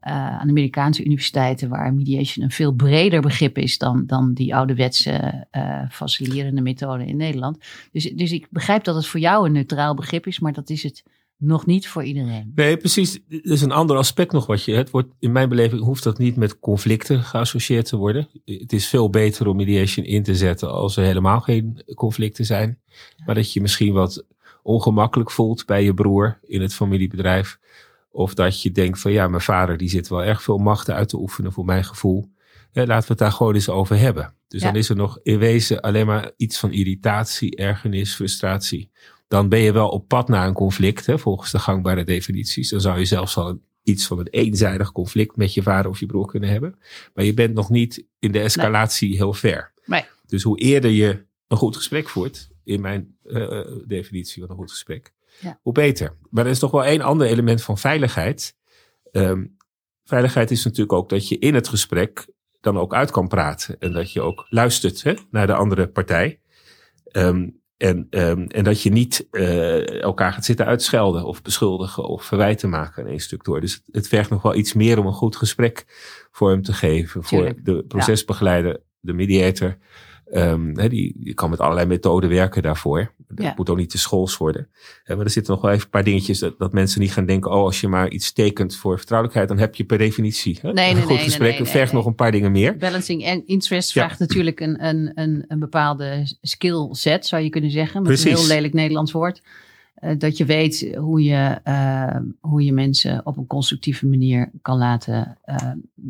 aan 0.00 0.46
de 0.46 0.50
Amerikaanse 0.50 1.04
universiteiten, 1.04 1.68
waar 1.68 1.94
mediation 1.94 2.44
een 2.44 2.50
veel 2.50 2.72
breder 2.72 3.20
begrip 3.20 3.58
is 3.58 3.78
dan, 3.78 4.06
dan 4.06 4.34
die 4.34 4.54
ouderwetse 4.54 5.46
eh 5.50 5.90
faciliterende 5.90 6.60
methode 6.60 7.06
in 7.06 7.16
Nederland. 7.16 7.58
Dus, 7.92 8.04
dus 8.04 8.32
ik 8.32 8.46
begrijp 8.50 8.84
dat 8.84 8.94
het 8.94 9.06
voor 9.06 9.20
jou 9.20 9.46
een 9.46 9.52
neutraal 9.52 9.94
begrip 9.94 10.26
is, 10.26 10.38
maar 10.38 10.52
dat 10.52 10.70
is 10.70 10.82
het 10.82 11.02
nog 11.40 11.66
niet 11.66 11.88
voor 11.88 12.04
iedereen. 12.04 12.52
Nee, 12.54 12.76
precies. 12.76 13.14
Er 13.28 13.50
is 13.50 13.62
een 13.62 13.72
ander 13.72 13.96
aspect 13.96 14.32
nog 14.32 14.46
wat 14.46 14.64
je. 14.64 14.72
Het 14.72 14.90
wordt, 14.90 15.08
in 15.18 15.32
mijn 15.32 15.48
beleving 15.48 15.82
hoeft 15.82 16.02
dat 16.02 16.18
niet 16.18 16.36
met 16.36 16.58
conflicten 16.58 17.22
geassocieerd 17.22 17.86
te 17.86 17.96
worden. 17.96 18.28
Het 18.44 18.72
is 18.72 18.88
veel 18.88 19.10
beter 19.10 19.46
om 19.46 19.56
mediation 19.56 20.06
in 20.06 20.22
te 20.22 20.34
zetten 20.34 20.72
als 20.72 20.96
er 20.96 21.04
helemaal 21.04 21.40
geen 21.40 21.84
conflicten 21.94 22.44
zijn. 22.44 22.78
Maar 23.26 23.34
dat 23.34 23.52
je 23.52 23.60
misschien 23.60 23.92
wat 23.92 24.26
ongemakkelijk 24.62 25.30
voelt 25.30 25.66
bij 25.66 25.84
je 25.84 25.94
broer 25.94 26.38
in 26.42 26.60
het 26.60 26.74
familiebedrijf. 26.74 27.58
Of 28.10 28.34
dat 28.34 28.62
je 28.62 28.70
denkt 28.72 29.00
van 29.00 29.12
ja, 29.12 29.28
mijn 29.28 29.42
vader 29.42 29.76
die 29.76 29.88
zit 29.88 30.08
wel 30.08 30.24
erg 30.24 30.42
veel 30.42 30.58
machten 30.58 30.94
uit 30.94 31.08
te 31.08 31.18
oefenen 31.18 31.52
voor 31.52 31.64
mijn 31.64 31.84
gevoel. 31.84 32.30
Laten 32.72 33.02
we 33.02 33.04
het 33.08 33.18
daar 33.18 33.32
gewoon 33.32 33.54
eens 33.54 33.68
over 33.68 33.98
hebben. 33.98 34.34
Dus 34.48 34.60
Ja. 34.60 34.66
dan 34.66 34.76
is 34.76 34.88
er 34.88 34.96
nog 34.96 35.18
in 35.22 35.38
wezen 35.38 35.80
alleen 35.80 36.06
maar 36.06 36.30
iets 36.36 36.58
van 36.58 36.72
irritatie, 36.72 37.56
ergernis, 37.56 38.14
frustratie. 38.14 38.90
Dan 39.28 39.48
ben 39.48 39.58
je 39.58 39.72
wel 39.72 39.88
op 39.88 40.08
pad 40.08 40.28
naar 40.28 40.46
een 40.46 40.54
conflict, 40.54 41.06
hè, 41.06 41.18
volgens 41.18 41.50
de 41.50 41.58
gangbare 41.58 42.04
definities. 42.04 42.68
Dan 42.68 42.80
zou 42.80 42.98
je 42.98 43.04
zelfs 43.04 43.36
al 43.36 43.48
een- 43.48 43.62
iets 43.82 44.06
van 44.06 44.18
een 44.18 44.26
eenzijdig 44.30 44.92
conflict 44.92 45.36
met 45.36 45.54
je 45.54 45.62
vader 45.62 45.90
of 45.90 46.00
je 46.00 46.06
broer 46.06 46.26
kunnen 46.26 46.48
hebben. 46.50 46.78
Maar 47.14 47.24
je 47.24 47.34
bent 47.34 47.54
nog 47.54 47.70
niet 47.70 48.04
in 48.18 48.32
de 48.32 48.40
escalatie 48.40 49.16
heel 49.16 49.32
ver. 49.32 49.72
Nee. 49.84 50.04
Dus 50.26 50.42
hoe 50.42 50.58
eerder 50.58 50.90
je 50.90 51.24
een 51.48 51.56
goed 51.56 51.76
gesprek 51.76 52.08
voert, 52.08 52.48
in 52.64 52.80
mijn 52.80 53.16
eh, 53.24 53.60
definitie 53.86 54.40
van 54.42 54.50
een 54.50 54.56
goed 54.56 54.70
gesprek, 54.70 55.12
Ja. 55.40 55.58
hoe 55.62 55.72
beter. 55.72 56.16
Maar 56.30 56.44
er 56.44 56.50
is 56.50 56.58
toch 56.58 56.70
wel 56.70 56.84
één 56.84 57.00
ander 57.00 57.26
element 57.26 57.62
van 57.62 57.78
veiligheid. 57.78 58.56
Ehm, 59.12 59.46
veiligheid 60.04 60.50
is 60.50 60.64
natuurlijk 60.64 60.92
ook 60.92 61.08
dat 61.08 61.28
je 61.28 61.38
in 61.38 61.54
het 61.54 61.68
gesprek 61.68 62.26
dan 62.60 62.78
ook 62.78 62.94
uit 62.94 63.10
kan 63.10 63.28
praten. 63.28 63.76
En 63.78 63.92
dat 63.92 64.12
je 64.12 64.20
ook 64.20 64.46
luistert 64.48 65.02
hè, 65.02 65.14
naar 65.30 65.46
de 65.46 65.54
andere 65.54 65.88
partij. 65.88 66.40
Ehm, 67.04 67.48
en, 67.76 68.06
ehm, 68.10 68.42
en 68.42 68.64
dat 68.64 68.82
je 68.82 68.90
niet 68.90 69.26
eh, 69.30 70.02
elkaar 70.02 70.32
gaat 70.32 70.44
zitten 70.44 70.66
uitschelden 70.66 71.24
of 71.24 71.42
beschuldigen 71.42 72.04
of 72.04 72.24
verwijten 72.24 72.68
maken 72.68 73.02
in 73.02 73.10
één 73.10 73.20
stuk 73.20 73.44
door. 73.44 73.60
Dus 73.60 73.72
het, 73.72 73.82
het 73.92 74.08
vergt 74.08 74.30
nog 74.30 74.42
wel 74.42 74.54
iets 74.54 74.72
meer 74.72 74.98
om 74.98 75.06
een 75.06 75.12
goed 75.12 75.36
gesprek 75.36 75.84
vorm 76.30 76.62
te 76.62 76.72
geven. 76.72 77.22
Tuurlijk, 77.22 77.60
Voor 77.64 77.74
de 77.74 77.84
procesbegeleider, 77.84 78.80
de 79.00 79.12
mediator. 79.12 79.76
Ehm, 80.32 80.88
die, 80.88 81.12
die 81.16 81.34
kan 81.34 81.50
met 81.50 81.60
allerlei 81.60 81.86
methoden 81.86 82.30
werken 82.30 82.62
daarvoor. 82.62 83.12
Dat 83.28 83.44
Ja. 83.46 83.52
moet 83.56 83.70
ook 83.70 83.76
niet 83.76 83.90
te 83.90 83.98
schools 83.98 84.36
worden. 84.36 84.68
Maar 85.06 85.18
er 85.18 85.30
zitten 85.30 85.52
nog 85.52 85.62
wel 85.62 85.70
even 85.70 85.84
een 85.84 85.90
paar 85.90 86.04
dingetjes 86.04 86.38
dat, 86.38 86.58
dat 86.58 86.72
mensen 86.72 87.00
niet 87.00 87.12
gaan 87.12 87.26
denken: 87.26 87.50
oh, 87.50 87.62
als 87.64 87.80
je 87.80 87.88
maar 87.88 88.10
iets 88.10 88.32
tekent 88.32 88.76
voor 88.76 88.96
vertrouwelijkheid, 88.96 89.48
dan 89.48 89.58
heb 89.58 89.74
je 89.74 89.84
per 89.84 89.98
definitie 89.98 90.58
Nee, 90.62 90.90
een 90.90 91.00
goed 91.02 91.08
nee, 91.08 91.18
gesprek. 91.18 91.58
nee, 91.58 91.64
vergt 91.68 91.92
nog 91.92 92.06
een 92.06 92.14
paar 92.14 92.32
dingen 92.32 92.52
meer. 92.52 92.76
Balancing 92.76 93.24
en 93.24 93.46
interest 93.46 93.92
Ja. 93.92 94.00
vraagt 94.04 94.18
natuurlijk 94.20 94.60
een, 94.60 94.84
een, 94.86 95.12
een, 95.14 95.44
een 95.48 95.58
bepaalde 95.58 96.36
skill 96.42 96.88
set, 96.90 97.26
zou 97.26 97.42
je 97.42 97.48
kunnen 97.50 97.70
zeggen. 97.70 98.02
Met 98.02 98.10
een 98.10 98.18
Precies. 98.22 98.40
heel 98.40 98.48
lelijk 98.54 98.72
Nederlands 98.74 99.12
woord. 99.12 99.42
Eh, 100.00 100.18
dat 100.18 100.36
je 100.36 100.44
weet 100.44 100.94
hoe 100.96 101.22
je, 101.22 101.58
eh, 101.64 102.16
hoe 102.40 102.64
je 102.64 102.72
mensen 102.72 103.26
op 103.26 103.36
een 103.36 103.46
constructieve 103.46 104.06
manier 104.06 104.50
kan 104.62 104.78
laten, 104.78 105.38
eh, 105.42 105.56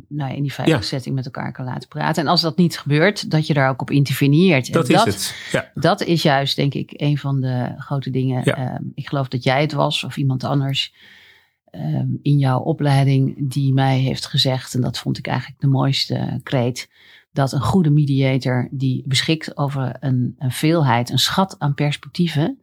nou 0.08 0.30
ja, 0.30 0.36
in 0.36 0.42
die 0.42 0.52
veilige 0.52 0.80
Ja. 0.80 0.86
setting 0.86 1.14
met 1.14 1.24
elkaar 1.24 1.52
kan 1.52 1.64
laten 1.64 1.88
praten. 1.88 2.22
En 2.22 2.28
als 2.28 2.40
dat 2.40 2.56
niet 2.56 2.78
gebeurt, 2.78 3.30
dat 3.30 3.46
je 3.46 3.54
daar 3.54 3.68
ook 3.70 3.80
op 3.80 3.90
interveneert. 3.90 4.66
En 4.66 4.72
Dat 4.72 4.88
is 4.88 5.04
het. 5.04 5.34
Ja. 5.52 5.70
Dat 5.74 6.00
is 6.02 6.22
juist, 6.22 6.56
denk 6.56 6.74
ik, 6.74 6.90
een 6.96 7.18
van 7.18 7.40
de 7.40 7.74
grote 7.76 8.10
dingen. 8.10 8.42
Ja. 8.44 8.56
Ehm, 8.56 8.82
ik 8.94 9.08
geloof 9.08 9.28
dat 9.28 9.42
jij 9.42 9.60
het 9.60 9.72
was 9.72 10.04
of 10.04 10.16
iemand 10.16 10.44
anders. 10.44 10.94
ehm, 11.70 12.08
in 12.22 12.38
jouw 12.38 12.60
opleiding 12.60 13.50
die 13.50 13.72
mij 13.72 13.98
heeft 13.98 14.26
gezegd, 14.26 14.74
en 14.74 14.80
dat 14.80 14.98
vond 14.98 15.18
ik 15.18 15.26
eigenlijk 15.26 15.60
de 15.60 15.66
mooiste 15.66 16.40
kreet, 16.42 16.90
dat 17.32 17.52
een 17.52 17.60
goede 17.60 17.90
mediator 17.90 18.68
die 18.70 19.02
beschikt 19.06 19.56
over 19.56 19.96
een, 20.00 20.34
een 20.38 20.50
veelheid, 20.52 21.10
een 21.10 21.18
schat 21.18 21.54
aan 21.58 21.74
perspectieven, 21.74 22.60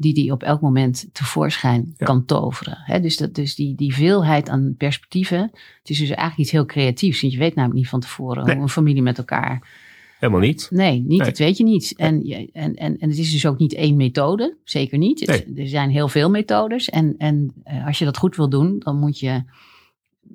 die 0.00 0.14
die 0.14 0.32
op 0.32 0.42
elk 0.42 0.60
moment 0.60 1.08
tevoorschijn 1.12 1.94
Ja. 1.96 2.06
kan 2.06 2.24
toveren. 2.24 3.02
Dus 3.02 3.16
dat, 3.16 3.34
dus 3.34 3.54
die, 3.54 3.74
die 3.74 3.94
veelheid 3.94 4.48
aan 4.48 4.74
perspectieven, 4.78 5.38
het 5.78 5.90
is 5.90 5.98
dus 5.98 6.08
eigenlijk 6.08 6.38
iets 6.38 6.50
heel 6.50 6.66
creatiefs. 6.66 7.20
Want 7.20 7.32
je 7.32 7.38
weet 7.38 7.54
namelijk 7.54 7.78
niet 7.80 7.88
van 7.88 8.00
tevoren 8.00 8.44
Nee. 8.44 8.54
hoe 8.54 8.62
een 8.62 8.68
familie 8.70 9.02
met 9.02 9.18
elkaar 9.18 9.86
Helemaal 10.18 10.40
niet. 10.40 10.68
Nee, 10.70 10.98
niet, 11.00 11.08
Nee. 11.08 11.18
dat 11.18 11.38
weet 11.38 11.56
je 11.56 11.64
niet. 11.64 11.94
En, 11.96 12.26
je- 12.26 12.50
en, 12.52 12.74
en, 12.74 12.98
en 12.98 13.08
het 13.08 13.18
is 13.18 13.32
dus 13.32 13.46
ook 13.46 13.58
niet 13.58 13.74
één 13.74 13.96
methode, 13.96 14.56
zeker 14.64 14.98
niet. 14.98 15.20
Het- 15.20 15.46
Er 15.56 15.68
zijn 15.68 15.90
heel 15.90 16.08
veel 16.08 16.30
methodes. 16.30 16.88
En, 16.90 17.14
en 17.18 17.52
eh, 17.64 17.86
als 17.86 17.98
je 17.98 18.04
dat 18.04 18.16
goed 18.16 18.36
wil 18.36 18.48
doen, 18.48 18.78
dan 18.78 18.98
moet 18.98 19.18
je 19.18 19.42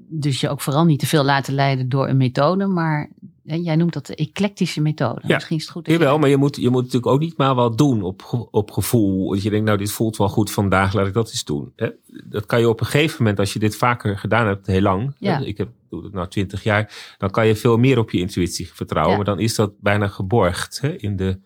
dus 0.09 0.39
je 0.41 0.49
ook 0.49 0.61
vooral 0.61 0.85
niet 0.85 0.99
te 0.99 1.05
veel 1.07 1.23
laten 1.23 1.53
leiden 1.53 1.89
door 1.89 2.07
een 2.09 2.17
methode. 2.17 2.65
Maar 2.67 3.09
jij 3.43 3.75
noemt 3.75 3.93
dat 3.93 4.05
de 4.05 4.15
eclectische 4.15 4.81
methode. 4.81 5.21
Ja. 5.27 5.33
Misschien 5.35 5.57
is 5.57 5.63
het 5.63 5.71
goed 5.71 5.85
je- 5.85 5.91
Jawel, 5.91 6.19
maar 6.19 6.29
je 6.29 6.37
moet, 6.37 6.55
je 6.55 6.69
moet 6.69 6.81
natuurlijk 6.83 7.11
ook 7.11 7.19
niet 7.19 7.37
maar 7.37 7.55
wat 7.55 7.77
doen 7.77 8.01
op, 8.03 8.47
op 8.51 8.71
gevoel. 8.71 9.29
Dat 9.31 9.43
je 9.43 9.49
denkt, 9.49 9.65
nou, 9.65 9.77
dit 9.77 9.91
voelt 9.91 10.17
wel 10.17 10.29
goed 10.29 10.51
vandaag, 10.51 10.93
laat 10.93 11.07
ik 11.07 11.13
dat 11.13 11.29
eens 11.29 11.43
doen. 11.43 11.73
Hè? 11.75 11.89
Dat 12.25 12.45
kan 12.45 12.59
je 12.59 12.69
op 12.69 12.79
een 12.79 12.85
gegeven 12.85 13.15
moment, 13.19 13.39
als 13.39 13.53
je 13.53 13.59
dit 13.59 13.75
vaker 13.75 14.17
gedaan 14.17 14.47
hebt, 14.47 14.67
heel 14.67 14.81
lang. 14.81 15.15
Ja. 15.19 15.39
Ik 15.39 15.57
heb, 15.57 15.69
doe 15.89 16.03
het 16.03 16.13
nou 16.13 16.27
twintig 16.27 16.63
jaar. 16.63 17.15
Dan 17.17 17.29
kan 17.31 17.47
je 17.47 17.55
veel 17.55 17.77
meer 17.77 17.97
op 17.97 18.11
je 18.11 18.19
intuïtie 18.19 18.73
vertrouwen. 18.73 19.11
Ja. 19.11 19.17
Maar 19.23 19.35
dan 19.35 19.39
is 19.39 19.55
dat 19.55 19.79
bijna 19.79 20.07
geborgd 20.07 20.79
hè, 20.81 20.95
in 20.95 21.15
de 21.15 21.39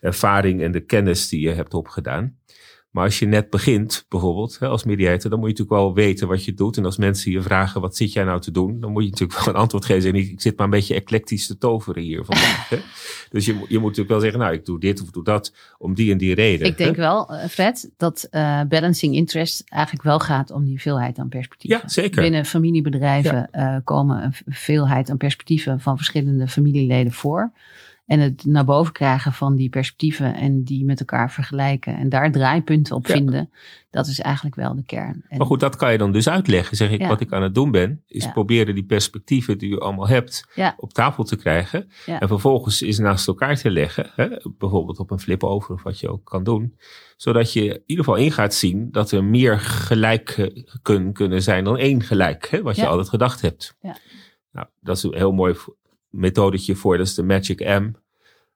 ervaring 0.00 0.62
en 0.62 0.72
de 0.72 0.80
kennis 0.80 1.28
die 1.28 1.40
je 1.40 1.50
hebt 1.50 1.74
opgedaan. 1.74 2.36
Maar 2.92 3.04
als 3.04 3.18
je 3.18 3.26
net 3.26 3.50
begint, 3.50 4.04
bijvoorbeeld, 4.08 4.58
hè, 4.58 4.66
als 4.68 4.84
mediator, 4.84 5.30
dan 5.30 5.38
moet 5.38 5.48
je 5.48 5.54
natuurlijk 5.54 5.82
wel 5.84 5.94
weten 5.94 6.28
wat 6.28 6.44
je 6.44 6.54
doet. 6.54 6.76
En 6.76 6.84
als 6.84 6.96
mensen 6.96 7.32
je 7.32 7.42
vragen, 7.42 7.80
wat 7.80 7.96
zit 7.96 8.12
jij 8.12 8.24
nou 8.24 8.40
te 8.40 8.50
doen? 8.50 8.80
Dan 8.80 8.92
moet 8.92 9.04
je 9.04 9.10
natuurlijk 9.10 9.44
wel 9.44 9.54
een 9.54 9.60
antwoord 9.60 9.84
geven. 9.84 10.08
En 10.10 10.16
ik, 10.16 10.30
ik 10.30 10.40
zit 10.40 10.56
maar 10.56 10.64
een 10.66 10.72
beetje 10.72 10.94
eclectisch 10.94 11.46
te 11.46 11.58
toveren 11.58 12.02
hier 12.02 12.24
vandaag. 12.24 12.68
hè. 12.68 12.76
Dus 13.30 13.46
je, 13.46 13.52
moet- 13.54 13.68
je 13.68 13.74
moet 13.74 13.82
natuurlijk 13.82 14.08
wel 14.08 14.20
zeggen, 14.20 14.38
nou, 14.40 14.52
ik 14.52 14.64
doe 14.64 14.80
dit 14.80 15.02
of 15.02 15.10
doe 15.10 15.24
dat 15.24 15.54
om 15.78 15.94
die 15.94 16.12
en 16.12 16.18
die 16.18 16.34
reden. 16.34 16.66
Ik 16.66 16.76
denk 16.76 16.96
hè. 16.96 17.02
wel, 17.02 17.28
eh, 17.34 17.48
Fred, 17.48 17.90
dat 17.96 18.26
eh, 18.30 18.60
balancing 18.68 19.14
interest 19.14 19.64
eigenlijk 19.68 20.04
wel 20.04 20.18
gaat 20.20 20.50
om 20.50 20.64
die 20.64 20.80
veelheid 20.80 21.18
aan 21.18 21.28
perspectieven. 21.28 21.80
Ja, 21.82 21.88
zeker. 21.88 22.22
Binnen 22.22 22.44
familiebedrijven 22.44 23.50
eh, 23.50 23.76
komen 23.84 24.22
een 24.24 24.34
veelheid 24.54 25.10
aan 25.10 25.16
perspectieven 25.16 25.80
van 25.80 25.96
verschillende 25.96 26.48
familieleden 26.48 27.12
voor. 27.12 27.52
En 28.12 28.20
het 28.20 28.44
naar 28.44 28.64
boven 28.64 28.92
krijgen 28.92 29.32
van 29.32 29.56
die 29.56 29.68
perspectieven 29.68 30.34
en 30.34 30.64
die 30.64 30.84
met 30.84 31.00
elkaar 31.00 31.30
vergelijken 31.30 31.96
en 31.96 32.08
daar 32.08 32.32
draaipunten 32.32 32.96
op 32.96 33.06
Ja. 33.06 33.14
vinden, 33.14 33.50
dat 33.90 34.06
is 34.06 34.20
eigenlijk 34.20 34.54
wel 34.54 34.74
de 34.74 34.84
kern. 34.84 35.24
En, 35.28 35.38
Maar 35.38 35.46
goed, 35.46 35.60
dat 35.60 35.76
kan 35.76 35.92
je 35.92 35.98
dan 35.98 36.12
dus 36.12 36.28
uitleggen. 36.28 36.76
Zeg 36.76 36.90
ik, 36.90 37.00
Ja. 37.00 37.08
wat 37.08 37.20
ik 37.20 37.32
aan 37.32 37.42
het 37.42 37.54
doen 37.54 37.70
ben, 37.70 38.02
is 38.06 38.24
Ja. 38.24 38.30
proberen 38.30 38.74
die 38.74 38.84
perspectieven 38.84 39.58
die 39.58 39.68
je 39.70 39.78
allemaal 39.78 40.08
hebt 40.08 40.46
op 40.76 40.92
tafel 40.92 41.24
te 41.24 41.36
krijgen. 41.36 41.88
En 42.06 42.28
vervolgens 42.28 42.82
is 42.82 42.98
naast 42.98 43.28
elkaar 43.28 43.56
te 43.56 43.70
leggen. 43.70 44.10
Hè? 44.14 44.28
Bijvoorbeeld 44.58 44.98
op 44.98 45.10
een 45.10 45.20
flip 45.20 45.44
over 45.44 45.74
of 45.74 45.82
wat 45.82 46.00
je 46.00 46.08
ook 46.08 46.24
kan 46.24 46.44
doen. 46.44 46.76
Zodat 47.16 47.52
je 47.52 47.64
in 47.64 47.82
ieder 47.86 48.04
geval 48.04 48.20
in 48.20 48.32
gaat 48.32 48.54
zien 48.54 48.88
dat 48.90 49.10
er 49.10 49.24
meer 49.24 49.60
gelijk 49.60 50.52
kun, 50.82 51.12
kunnen 51.12 51.42
zijn 51.42 51.64
dan 51.64 51.76
één 51.76 52.02
gelijk. 52.02 52.48
Hè? 52.50 52.62
Wat 52.62 52.76
je 52.76 52.86
altijd 52.86 53.08
gedacht 53.08 53.40
hebt. 53.40 53.76
Ja. 53.80 53.96
Nou, 54.52 54.66
dat 54.80 54.96
is 54.96 55.02
een 55.02 55.14
heel 55.14 55.32
mooi 55.32 55.54
methodetje 56.10 56.74
voor. 56.74 56.96
Dat 56.96 57.06
is 57.06 57.14
de 57.14 57.22
Magic 57.22 57.60
M 57.60 57.90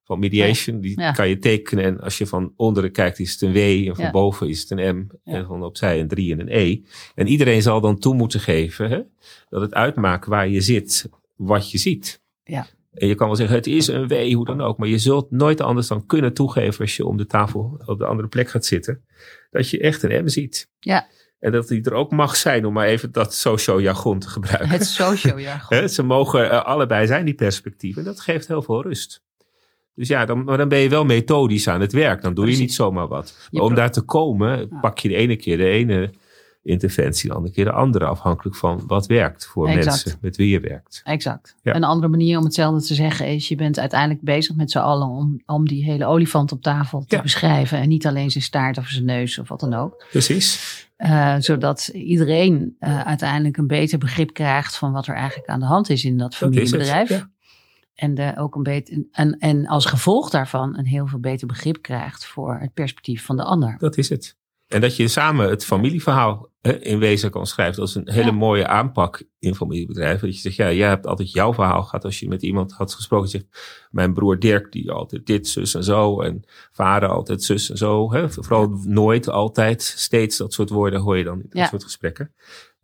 van 0.07 0.19
mediation. 0.19 0.81
Die 0.81 1.01
Ja. 1.01 1.13
kan 1.13 1.29
je 1.29 1.39
tekenen. 1.39 1.85
En 1.85 2.01
als 2.01 2.19
je 2.19 2.27
van 2.27 2.53
onderen 2.57 2.93
kijkt 2.93 3.19
is 3.19 3.33
het 3.33 3.41
een 3.43 3.53
W. 3.53 3.57
En 3.89 3.95
van 3.97 4.05
Ja. 4.05 4.11
boven 4.11 4.49
is 4.49 4.61
het 4.61 4.71
een 4.71 4.97
M. 4.97 5.07
Ja. 5.25 5.33
En 5.35 5.47
van 5.47 5.63
opzij 5.63 6.01
een 6.01 6.09
3 6.09 6.33
en 6.33 6.41
een 6.41 6.49
E. 6.51 6.81
En 7.15 7.27
iedereen 7.27 7.63
zal 7.63 7.81
dan 7.81 7.99
toe 7.99 8.15
moeten 8.15 8.41
geven 8.41 8.91
hè, 8.91 9.01
dat 9.49 9.61
het 9.61 9.75
uitmaakt 9.75 10.27
waar 10.27 10.49
je 10.49 10.61
zit, 10.61 11.09
wat 11.37 11.71
je 11.71 11.79
ziet. 11.79 12.21
Ja. 12.45 12.67
En 12.95 13.07
je 13.09 13.15
kan 13.15 13.27
wel 13.27 13.37
zeggen, 13.37 13.57
het 13.57 13.67
is 13.67 13.87
een 13.87 14.09
W, 14.09 14.33
hoe 14.35 14.45
dan 14.45 14.61
ook. 14.61 14.79
Maar 14.79 14.89
je 14.89 14.99
zult 14.99 15.31
nooit 15.31 15.61
anders 15.61 15.87
dan 15.87 16.07
kunnen 16.07 16.33
toegeven 16.35 16.81
als 16.81 16.97
je 16.97 17.07
om 17.07 17.17
de 17.17 17.27
tafel 17.27 17.81
op 17.87 17.99
de 17.99 18.07
andere 18.07 18.29
plek 18.29 18.49
gaat 18.49 18.65
zitten. 18.65 19.05
Dat 19.51 19.71
je 19.71 19.79
echt 19.81 20.03
een 20.03 20.25
M 20.25 20.29
ziet. 20.29 20.69
Ja. 20.81 21.07
En 21.39 21.53
dat 21.53 21.69
die 21.69 21.83
er 21.85 21.93
ook 21.93 22.11
mag 22.11 22.37
zijn, 22.37 22.65
om 22.67 22.73
maar 22.73 22.87
even 22.87 23.13
dat 23.13 23.35
socio-jargon 23.35 24.19
te 24.19 24.29
gebruiken. 24.29 24.69
het 24.69 24.87
socio-jargon. 24.87 25.89
Ze 25.97 26.03
mogen 26.03 26.41
er 26.51 26.63
allebei 26.63 27.07
zijn, 27.07 27.25
die 27.25 27.35
perspectieven. 27.35 28.03
En 28.03 28.09
dat 28.09 28.21
geeft 28.21 28.49
heel 28.49 28.63
veel 28.63 28.83
rust. 28.83 29.23
Dus 29.97 30.09
ja, 30.09 30.25
dan, 30.25 30.45
maar 30.45 30.57
dan 30.59 30.69
ben 30.69 30.79
je 30.79 30.89
wel 30.89 31.05
methodisch 31.05 31.69
aan 31.69 31.81
het 31.81 31.93
werk. 31.93 32.23
Dan 32.23 32.35
doe 32.35 32.51
je 32.51 32.57
niet 32.57 32.75
zomaar 32.75 33.09
wat. 33.09 33.49
Maar 33.51 33.63
om 33.63 33.75
daar 33.75 33.93
te 33.93 34.01
komen, 34.01 34.59
Ja. 34.59 34.79
pak 34.81 34.99
je 34.99 35.09
de 35.09 35.15
ene 35.15 35.37
keer 35.37 35.57
de 35.57 35.69
ene 35.69 36.11
interventie, 36.63 37.29
de 37.29 37.35
andere 37.35 37.55
keer 37.55 37.65
de 37.65 37.73
andere. 37.73 38.05
Afhankelijk 38.05 38.57
van 38.57 38.83
wat 38.87 39.07
werkt 39.07 39.47
voor 39.47 39.67
Exact. 39.69 39.87
mensen 39.87 40.19
met 40.21 40.37
wie 40.37 40.49
je 40.49 40.61
werkt. 40.61 41.01
Exact. 41.05 41.55
Ja. 41.63 41.75
Een 41.75 41.85
andere 41.85 42.09
manier 42.09 42.39
om 42.39 42.45
hetzelfde 42.45 42.87
te 42.87 42.95
zeggen 42.95 43.27
is, 43.27 43.49
je 43.49 43.55
bent 43.57 43.79
uiteindelijk 43.79 44.21
bezig 44.23 44.57
met 44.57 44.71
z'n 44.71 44.79
allen 44.79 45.09
om, 45.09 45.41
om 45.47 45.69
die 45.69 45.85
hele 45.85 46.07
olifant 46.07 46.53
op 46.53 46.63
tafel 46.63 47.05
te 47.07 47.17
Ja. 47.17 47.23
beschrijven. 47.23 47.79
En 47.79 47.89
niet 47.89 48.07
alleen 48.07 48.31
zijn 48.31 48.45
staart 48.45 48.79
of 48.79 48.87
zijn 48.89 49.05
neus 49.05 49.39
of 49.39 49.49
wat 49.49 49.61
dan 49.61 49.75
ook. 49.75 50.05
Precies. 50.11 50.85
Eh, 50.97 51.35
zodat 51.39 51.91
iedereen 51.93 52.77
eh, 52.79 53.01
uiteindelijk 53.01 53.57
een 53.57 53.67
beter 53.67 53.99
begrip 53.99 54.33
krijgt 54.33 54.77
van 54.77 54.93
wat 54.93 55.07
er 55.07 55.15
eigenlijk 55.15 55.49
aan 55.49 55.61
de 55.61 55.67
hand 55.67 55.91
is 55.91 56.05
in 56.05 56.19
dat 56.19 56.31
Dat 56.31 56.39
familiebedrijf. 56.39 57.09
Ja. 57.09 57.31
En, 57.97 58.15
de, 58.15 58.33
ook 58.37 58.55
een 58.55 58.63
beter, 58.63 59.07
en, 59.11 59.39
en 59.39 59.67
als 59.67 59.85
gevolg 59.87 60.31
daarvan 60.31 60.79
een 60.79 60.87
heel 60.87 61.07
veel 61.07 61.19
beter 61.21 61.47
begrip 61.47 61.83
krijgt 61.83 62.27
voor 62.27 62.59
het 62.61 62.75
perspectief 62.75 63.25
van 63.25 63.37
de 63.37 63.43
ander. 63.45 63.75
Dat 63.79 63.97
is 63.97 64.09
het. 64.09 64.37
En 64.67 64.81
dat 64.81 64.97
je 64.97 65.09
samen 65.09 65.49
het 65.49 65.65
familieverhaal 65.65 66.49
in 66.81 66.99
wezen 66.99 67.31
kan 67.31 67.47
schrijven. 67.47 67.77
Dat 67.81 67.89
is 67.89 67.95
een 67.95 68.11
hele 68.11 68.25
Ja. 68.27 68.33
mooie 68.33 68.39
mooie 68.39 68.67
aanpak 68.67 69.23
in 69.39 69.55
familiebedrijven. 69.55 70.27
Dat 70.27 70.35
je 70.37 70.41
zegt, 70.43 70.57
ja, 70.57 70.73
jij 70.73 70.89
hebt 70.89 71.07
altijd 71.07 71.33
jouw 71.33 71.55
verhaal 71.55 71.83
gehad. 71.83 72.05
Als 72.05 72.21
je 72.21 72.29
met 72.29 72.43
iemand 72.43 72.73
had 72.73 72.95
gesproken, 72.95 73.29
zegt, 73.29 73.45
mijn 73.91 74.15
broer 74.15 74.39
Dirk, 74.39 74.73
die 74.73 74.91
altijd 74.91 75.27
dit, 75.27 75.49
zus 75.49 75.75
en 75.75 75.85
zo. 75.85 76.21
En 76.21 76.45
vader 76.73 77.09
altijd 77.09 77.43
zus 77.43 77.71
en 77.71 77.77
zo. 77.77 78.13
Hè. 78.13 78.31
Vooral 78.31 78.69
nooit, 78.83 79.29
altijd, 79.29 79.83
steeds 79.83 80.37
dat 80.37 80.53
soort 80.53 80.71
woorden 80.71 81.01
hoor 81.01 81.17
je 81.19 81.25
dan 81.25 81.41
in 81.41 81.47
dat 81.49 81.59
Ja. 81.59 81.67
soort 81.67 81.85
gesprekken. 81.85 82.35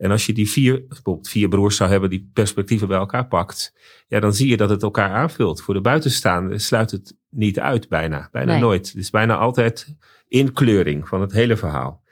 En 0.03 0.11
als 0.11 0.27
je 0.27 0.33
die 0.33 0.51
vier, 0.51 0.87
bijvoorbeeld 0.89 1.29
vier 1.29 1.49
broers 1.49 1.77
zou 1.77 1.91
hebben 1.91 2.11
die 2.11 2.31
perspectieven 2.33 2.89
bij 2.89 2.97
elkaar 2.99 3.27
pakt. 3.27 3.75
Ja, 4.09 4.21
dan 4.21 4.35
zie 4.35 4.49
je 4.49 4.57
dat 4.57 4.71
het 4.71 4.83
elkaar 4.83 5.11
aanvult. 5.11 5.63
Voor 5.63 5.75
de 5.75 5.81
buitenstaande 5.81 6.59
sluit 6.59 6.91
het 6.91 7.17
niet 7.31 7.61
uit 7.61 7.89
bijna. 7.89 8.29
Bijna 8.33 8.53
Nee. 8.53 8.61
nooit. 8.61 8.87
Het 8.87 8.97
is 8.97 9.11
bijna 9.11 9.37
altijd 9.37 9.97
inkleuring 10.29 11.09
van 11.09 11.21
het 11.21 11.33
hele 11.33 11.57
verhaal. 11.57 12.03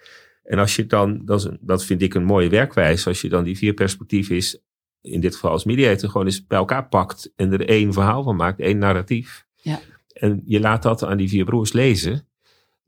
En 0.44 0.58
als 0.58 0.76
je 0.76 0.86
dan, 0.86 1.24
dat, 1.24 1.44
een- 1.44 1.58
dat 1.60 1.84
vind 1.84 2.02
ik 2.02 2.14
een 2.14 2.24
mooie 2.24 2.48
werkwijze, 2.48 3.08
als 3.08 3.20
je 3.20 3.28
dan 3.28 3.44
die 3.44 3.56
vier 3.56 3.74
perspectieven 3.74 4.36
is, 4.36 4.58
in 5.00 5.20
dit 5.20 5.34
geval 5.34 5.50
als 5.50 5.64
mediator, 5.64 6.10
gewoon 6.10 6.26
eens 6.26 6.46
bij 6.46 6.58
elkaar 6.58 6.88
pakt 6.88 7.32
en 7.36 7.52
er 7.52 7.68
één 7.68 7.92
verhaal 7.92 8.22
van 8.22 8.36
maakt, 8.36 8.60
één 8.60 8.78
narratief. 8.78 9.46
Ja. 9.56 9.80
En 10.12 10.42
je 10.44 10.60
laat 10.60 10.82
dat 10.82 11.04
aan 11.04 11.16
die 11.16 11.28
vier 11.28 11.44
broers 11.44 11.72
lezen, 11.72 12.28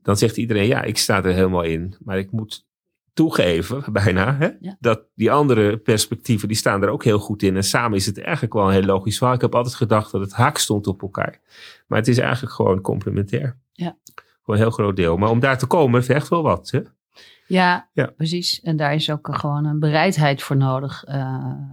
dan 0.01 0.17
zegt 0.17 0.37
iedereen, 0.37 0.67
ja, 0.67 0.81
ik 0.83 0.97
sta 0.97 1.23
er 1.23 1.33
helemaal 1.33 1.63
in, 1.63 1.95
maar 2.03 2.17
ik 2.17 2.31
moet 2.31 2.65
toegeven, 3.13 3.83
bijna, 3.91 4.35
hè, 4.37 4.49
Ja. 4.59 4.77
dat 4.79 5.01
die 5.15 5.31
andere 5.31 5.77
perspectieven, 5.77 6.47
die 6.47 6.57
staan 6.57 6.83
er 6.83 6.89
ook 6.89 7.03
heel 7.03 7.19
goed 7.19 7.43
in. 7.43 7.55
En 7.55 7.63
samen 7.63 7.97
is 7.97 8.05
het 8.05 8.21
eigenlijk 8.21 8.53
wel 8.53 8.65
een 8.65 8.73
heel 8.73 8.83
logisch 8.83 9.17
verhaal. 9.17 9.35
Ik 9.35 9.41
heb 9.41 9.55
altijd 9.55 9.75
gedacht 9.75 10.11
dat 10.11 10.21
het 10.21 10.33
haak 10.33 10.57
stond 10.57 10.87
op 10.87 11.01
elkaar. 11.01 11.39
Maar 11.87 11.99
het 11.99 12.07
is 12.07 12.17
eigenlijk 12.17 12.53
gewoon 12.53 12.81
complementair. 12.81 13.57
Ja. 13.71 13.97
Voor 14.43 14.53
een 14.53 14.59
heel 14.59 14.71
groot 14.71 14.95
deel. 14.95 15.17
Maar 15.17 15.29
om 15.29 15.39
daar 15.39 15.57
te 15.57 15.65
komen, 15.65 16.03
vergt 16.03 16.27
wel 16.27 16.43
wat. 16.43 16.69
Hè? 16.71 16.79
Ja, 17.47 17.89
Ja. 17.93 18.05
precies. 18.17 18.61
En 18.61 18.75
daar 18.77 18.93
is 18.93 19.09
ook 19.09 19.27
gewoon 19.31 19.65
een 19.65 19.79
bereidheid 19.79 20.41
voor 20.43 20.57
nodig 20.57 21.03
eh, 21.03 21.15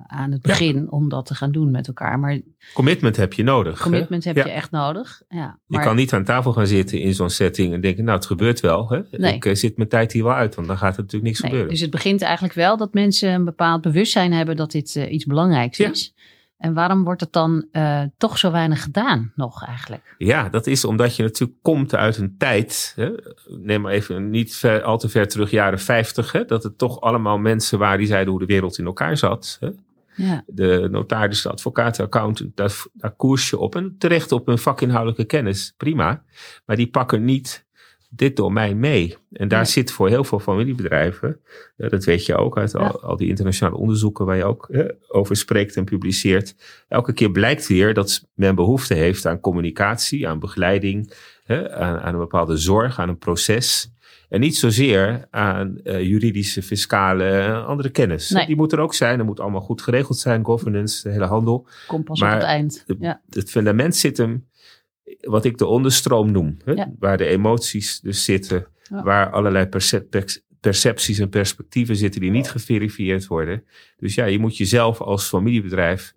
aan 0.06 0.30
het 0.32 0.46
Ja. 0.46 0.50
begin 0.52 0.90
om 0.90 1.08
dat 1.08 1.26
te 1.26 1.34
gaan 1.34 1.52
doen 1.52 1.70
met 1.70 1.86
elkaar. 1.86 2.18
Maar 2.18 2.40
Commitment 2.74 3.16
heb 3.16 3.32
je 3.32 3.42
nodig. 3.42 3.76
hè? 3.78 3.82
commitment 3.82 4.24
heb 4.24 4.36
Ja. 4.36 4.44
je 4.44 4.50
echt 4.50 4.70
nodig. 4.70 5.22
Ja, 5.28 5.58
Je 5.66 5.76
maar, 5.76 5.84
kan 5.84 5.96
niet 5.96 6.12
aan 6.12 6.24
tafel 6.24 6.52
gaan 6.52 6.66
zitten 6.66 7.00
in 7.00 7.14
zo'n 7.14 7.30
setting 7.30 7.74
en 7.74 7.80
denken, 7.80 8.04
nou 8.04 8.16
het 8.16 8.26
gebeurt 8.26 8.60
wel. 8.60 8.88
Hè? 8.88 9.00
Nee. 9.10 9.34
Ik 9.34 9.44
eh, 9.44 9.54
zit 9.54 9.76
mijn 9.76 9.88
tijd 9.88 10.12
hier 10.12 10.24
wel 10.24 10.32
uit, 10.34 10.54
want 10.54 10.66
dan 10.68 10.78
gaat 10.78 10.94
er 10.96 11.02
natuurlijk 11.02 11.24
niks 11.30 11.40
nee, 11.40 11.50
gebeuren. 11.50 11.72
dus 11.72 11.82
het 11.82 11.90
begint 11.90 12.22
eigenlijk 12.22 12.54
wel 12.54 12.76
dat 12.76 12.94
mensen 12.94 13.32
een 13.32 13.44
bepaald 13.44 13.80
bewustzijn 13.82 14.32
hebben 14.32 14.56
dat 14.56 14.70
dit 14.70 14.96
eh, 14.96 15.12
iets 15.12 15.24
belangrijks 15.24 15.78
is. 15.78 16.14
En 16.60 16.74
waarom 16.74 17.04
wordt 17.04 17.20
het 17.20 17.32
dan 17.32 17.66
eh, 17.72 18.02
toch 18.18 18.38
zo 18.38 18.50
weinig 18.50 18.82
gedaan 18.82 19.32
nog 19.34 19.66
eigenlijk? 19.66 20.14
Ja, 20.18 20.48
dat 20.48 20.66
is 20.66 20.84
omdat 20.84 21.16
je 21.16 21.22
natuurlijk 21.22 21.62
komt 21.62 21.94
uit 21.94 22.16
een 22.16 22.34
tijd. 22.38 22.92
Hè? 22.96 23.10
Neem 23.46 23.80
maar 23.80 23.92
even 23.92 24.30
niet 24.30 24.56
ver, 24.56 24.82
al 24.82 24.98
te 24.98 25.08
ver 25.08 25.28
terug, 25.28 25.50
jaren 25.50 25.78
50. 25.78 26.32
Hè? 26.32 26.44
Dat 26.44 26.62
het 26.62 26.78
toch 26.78 27.00
allemaal 27.00 27.38
mensen 27.38 27.78
waren 27.78 27.98
die 27.98 28.06
zeiden 28.06 28.30
hoe 28.30 28.40
de 28.40 28.46
wereld 28.46 28.78
in 28.78 28.86
elkaar 28.86 29.16
zat. 29.16 29.56
Hè? 29.60 29.68
Ja, 30.14 30.42
De 30.46 30.88
notaris, 30.90 31.42
de 31.42 31.50
advocaat, 31.50 31.96
de 31.96 32.02
accountant, 32.02 32.56
daar, 32.56 32.84
daar 32.92 33.14
koers 33.16 33.50
je 33.50 33.58
op. 33.58 33.76
En 33.76 33.94
terecht 33.98 34.32
op 34.32 34.46
hun 34.46 34.58
vakinhoudelijke 34.58 35.24
kennis, 35.24 35.74
prima. 35.76 36.22
Maar 36.64 36.76
die 36.76 36.90
pakken 36.90 37.24
niet 37.24 37.66
dit 38.12 38.36
domein 38.36 38.78
mee. 38.78 39.16
En 39.32 39.48
daar 39.48 39.66
zit 39.66 39.92
voor 39.92 40.08
heel 40.08 40.24
veel 40.24 40.38
familiebedrijven, 40.38 41.40
eh, 41.76 41.90
dat 41.90 42.04
weet 42.04 42.26
je 42.26 42.36
ook 42.36 42.58
uit 42.58 42.72
Ja. 42.72 42.78
al, 42.78 43.16
die 43.16 43.28
internationale 43.28 43.76
onderzoeken 43.76 44.24
waar 44.24 44.36
je 44.36 44.44
ook 44.44 44.68
eh, 44.68 44.84
over 45.08 45.36
spreekt 45.36 45.76
en 45.76 45.84
publiceert. 45.84 46.54
Elke 46.88 47.12
keer 47.12 47.30
blijkt 47.30 47.66
weer 47.66 47.94
dat 47.94 48.28
men 48.34 48.54
behoefte 48.54 48.94
heeft 48.94 49.26
aan 49.26 49.40
communicatie, 49.40 50.28
aan 50.28 50.38
begeleiding, 50.38 51.12
aan, 51.46 51.98
aan 51.98 52.12
een 52.14 52.20
bepaalde 52.20 52.56
zorg, 52.56 52.98
aan 52.98 53.08
een 53.08 53.18
proces. 53.18 53.92
En 54.28 54.40
niet 54.40 54.56
zozeer 54.56 55.26
aan 55.30 55.80
uh, 55.84 56.02
juridische, 56.02 56.62
fiscale 56.62 57.24
en 57.24 57.66
andere 57.66 57.90
kennis. 57.90 58.30
Nee. 58.30 58.46
Die 58.46 58.56
moet 58.56 58.72
er 58.72 58.78
ook 58.78 58.94
zijn. 58.94 59.16
Dat 59.18 59.26
moet 59.26 59.40
allemaal 59.40 59.60
goed 59.60 59.82
geregeld 59.82 60.18
zijn. 60.18 60.44
Governance, 60.44 61.02
de 61.02 61.10
hele 61.10 61.24
handel. 61.24 61.66
Komt 61.86 62.04
pas 62.04 62.20
Maar 62.20 62.34
op 62.34 62.40
het 62.40 62.48
eind. 62.48 62.84
Ja. 62.98 63.20
Het 63.28 63.50
fundament 63.50 63.96
zit 63.96 64.16
hem, 64.16 64.48
wat 65.20 65.44
ik 65.44 65.58
de 65.58 65.66
onderstroom 65.66 66.32
noem. 66.32 66.56
Hè? 66.64 66.72
Ja. 66.72 66.92
Waar 66.98 67.16
de 67.16 67.26
emoties 67.26 68.00
dus 68.00 68.24
zitten. 68.24 68.66
Ja. 68.82 69.02
Waar 69.02 69.30
allerlei 69.30 69.66
percep- 69.66 70.10
perc- 70.10 70.42
percepties 70.60 71.18
en 71.18 71.28
perspectieven 71.28 71.96
zitten 71.96 72.20
die 72.20 72.30
niet 72.30 72.50
geverifieerd 72.50 73.26
worden. 73.26 73.64
Dus 73.96 74.14
ja, 74.14 74.24
je 74.24 74.38
moet 74.38 74.56
jezelf 74.56 75.00
als 75.00 75.28
familiebedrijf 75.28 76.14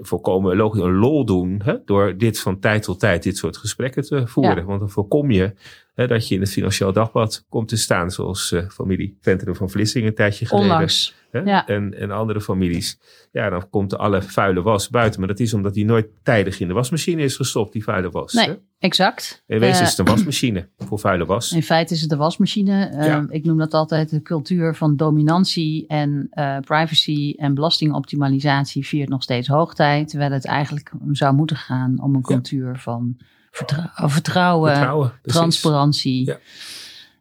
volkomen 0.00 0.56
logisch 0.56 0.82
een 0.82 0.94
lol 0.96 1.24
doen. 1.24 1.60
Hè? 1.64 1.74
Door 1.84 2.16
dit 2.16 2.40
van 2.40 2.58
tijd 2.60 2.82
tot 2.82 3.00
tijd, 3.00 3.22
dit 3.22 3.36
soort 3.36 3.56
gesprekken 3.56 4.02
te 4.02 4.26
voeren. 4.26 4.56
Ja. 4.56 4.64
Want 4.64 4.80
dan 4.80 4.90
voorkom 4.90 5.30
je 5.30 5.52
hè, 5.94 6.06
dat 6.06 6.28
je 6.28 6.34
in 6.34 6.40
het 6.40 6.50
Financieel 6.50 6.92
Dagblad 6.92 7.44
komt 7.48 7.68
te 7.68 7.76
staan. 7.76 8.10
Zoals 8.10 8.52
eh, 8.52 8.68
familie 8.68 9.16
Venteren 9.20 9.56
van 9.56 9.70
Vlissingen 9.70 10.08
een 10.08 10.14
tijdje 10.14 10.46
geleden. 10.46 10.70
Onlangs. 10.70 11.14
Hè? 11.44 11.50
Ja. 11.50 11.66
En, 11.66 11.98
en 11.98 12.10
andere 12.10 12.40
families. 12.40 12.98
Ja, 13.32 13.50
dan 13.50 13.70
komt 13.70 13.98
alle 13.98 14.22
vuile 14.22 14.62
was 14.62 14.88
buiten. 14.88 15.18
Maar 15.20 15.28
dat 15.28 15.40
is 15.40 15.54
omdat 15.54 15.74
die 15.74 15.84
nooit 15.84 16.06
tijdig 16.22 16.60
in 16.60 16.68
de 16.68 16.74
wasmachine 16.74 17.22
is 17.22 17.36
gestopt, 17.36 17.72
die 17.72 17.84
vuile 17.84 18.10
was. 18.10 18.32
Nee, 18.32 18.46
Hè? 18.48 18.54
exact. 18.78 19.42
In 19.46 19.58
wezen 19.58 19.76
Eh, 19.80 19.82
is 19.82 19.88
het 19.96 19.98
een 19.98 20.14
wasmachine 20.14 20.68
voor 20.78 20.98
vuile 20.98 21.24
was. 21.26 21.52
In 21.52 21.62
feite 21.62 21.94
is 21.94 22.00
het 22.00 22.10
de 22.10 22.16
wasmachine. 22.16 22.84
Eh, 22.86 23.06
Ja. 23.06 23.26
Ik 23.28 23.44
noem 23.44 23.58
dat 23.58 23.74
altijd 23.74 24.10
de 24.10 24.22
cultuur 24.22 24.74
van 24.74 24.96
dominantie 24.96 25.86
en 25.86 26.26
eh, 26.30 26.58
privacy 26.58 27.34
en 27.36 27.54
belastingoptimalisatie 27.54 28.86
viert 28.86 29.08
nog 29.08 29.22
steeds 29.22 29.48
hoogtijd. 29.48 30.08
Terwijl 30.08 30.32
het 30.32 30.46
eigenlijk 30.46 30.92
zou 31.12 31.34
moeten 31.34 31.56
gaan 31.56 32.00
om 32.02 32.10
een 32.14 32.24
Ja. 32.28 32.34
cultuur 32.34 32.78
van 32.78 33.16
vertrou- 33.50 33.88
vertrouwen, 34.10 34.70
Vertrouwen. 34.70 35.12
transparantie. 35.22 36.26
Ja. 36.26 36.38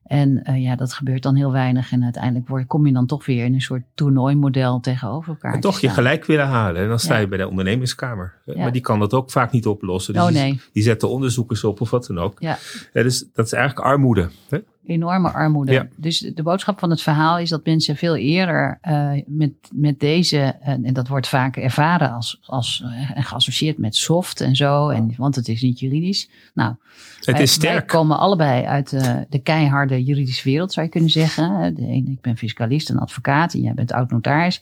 En 0.08 0.44
eh, 0.44 0.62
ja, 0.64 0.76
dat 0.76 0.94
gebeurt 0.94 1.24
dan 1.24 1.36
heel 1.36 1.52
weinig. 1.52 1.92
En 1.92 2.04
uiteindelijk 2.04 2.48
word, 2.48 2.68
kom 2.68 2.86
je 2.88 2.94
dan 2.94 3.06
toch 3.06 3.26
weer 3.26 3.46
in 3.46 3.54
een 3.54 3.62
soort 3.62 3.84
toernooimodel 3.94 4.80
tegenover 4.80 5.30
elkaar. 5.30 5.54
En 5.54 5.60
toch 5.60 5.80
je 5.80 5.90
gelijk 5.90 6.26
willen 6.26 6.48
halen. 6.48 6.82
En 6.82 6.88
dan 6.88 7.00
sta 7.00 7.14
Ja. 7.14 7.20
je 7.20 7.28
bij 7.28 7.38
de 7.38 7.48
ondernemingskamer. 7.48 8.34
Ja. 8.46 8.58
Maar 8.58 8.72
die 8.72 8.82
kan 8.82 9.00
dat 9.00 9.14
ook 9.14 9.32
vaak 9.32 9.52
niet 9.52 9.66
oplossen. 9.66 10.14
Dus 10.14 10.22
Oh 10.22 10.28
die, 10.28 10.38
nee, 10.38 10.62
die 10.74 10.84
zetten 10.84 11.10
onderzoekers 11.10 11.64
op 11.64 11.82
of 11.82 11.90
wat 11.90 12.06
dan 12.06 12.20
ook. 12.20 12.38
Ja. 12.40 12.58
Ja, 12.94 13.04
dus 13.04 13.26
dat 13.34 13.46
is 13.46 13.52
eigenlijk 13.54 13.88
armoede. 13.88 14.30
Hè? 14.50 14.58
Enorme 14.88 15.30
armoede. 15.32 15.72
Ja. 15.72 15.88
Dus 15.96 16.20
de 16.20 16.44
boodschap 16.44 16.80
van 16.80 16.90
het 16.90 17.02
verhaal 17.02 17.40
is 17.40 17.50
dat 17.50 17.66
mensen 17.66 17.96
veel 17.96 18.16
eerder 18.16 18.78
eh, 18.82 19.12
met, 19.26 19.52
met 19.74 20.00
deze, 20.00 20.38
eh, 20.62 20.68
en 20.68 20.94
dat 20.94 21.08
wordt 21.08 21.28
vaak 21.28 21.56
ervaren 21.58 22.12
als, 22.12 22.40
als 22.46 22.84
eh, 22.86 23.18
en 23.18 23.24
geassocieerd 23.24 23.78
met 23.78 23.96
soft 23.96 24.42
en 24.42 24.56
zo, 24.56 24.90
en, 24.90 25.14
want 25.18 25.36
het 25.36 25.48
is 25.48 25.62
niet 25.62 25.80
juridisch. 25.80 26.30
Nou, 26.54 26.76
Het 27.16 27.26
wij, 27.26 27.34
is 27.34 27.40
wij 27.40 27.48
sterk. 27.48 27.88
komen 27.88 28.20
allebei 28.20 28.66
uit 28.66 28.94
eh, 28.94 29.16
de 29.30 29.40
keiharde 29.40 30.04
juridische 30.04 30.50
wereld, 30.50 30.74
zou 30.74 30.86
je 30.86 30.92
kunnen 30.92 31.10
zeggen. 31.10 31.76
De 31.76 31.86
ene, 31.88 32.12
ik 32.12 32.22
ben 32.22 32.38
fiscalist 32.38 32.90
en 32.90 32.98
advocaat 32.98 33.54
en 33.54 33.62
jij 33.62 33.74
bent 33.74 33.92
oud-notaris. 33.92 34.62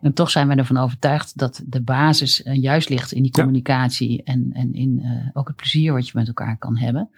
En 0.00 0.12
toch 0.12 0.30
zijn 0.30 0.46
wij 0.48 0.56
ervan 0.56 0.76
overtuigd 0.76 1.38
dat 1.38 1.62
de 1.66 1.80
basis 1.82 2.42
eh, 2.42 2.54
juist 2.62 2.88
ligt 2.88 3.12
in 3.12 3.22
die 3.22 3.32
Ja. 3.34 3.42
communicatie 3.42 4.22
en, 4.22 4.50
en 4.52 4.74
in 4.74 5.00
eh, 5.02 5.10
ook 5.32 5.46
het 5.46 5.56
plezier 5.56 5.92
wat 5.92 6.06
je 6.06 6.12
met 6.14 6.26
elkaar 6.26 6.56
kan 6.58 6.76
hebben. 6.76 7.08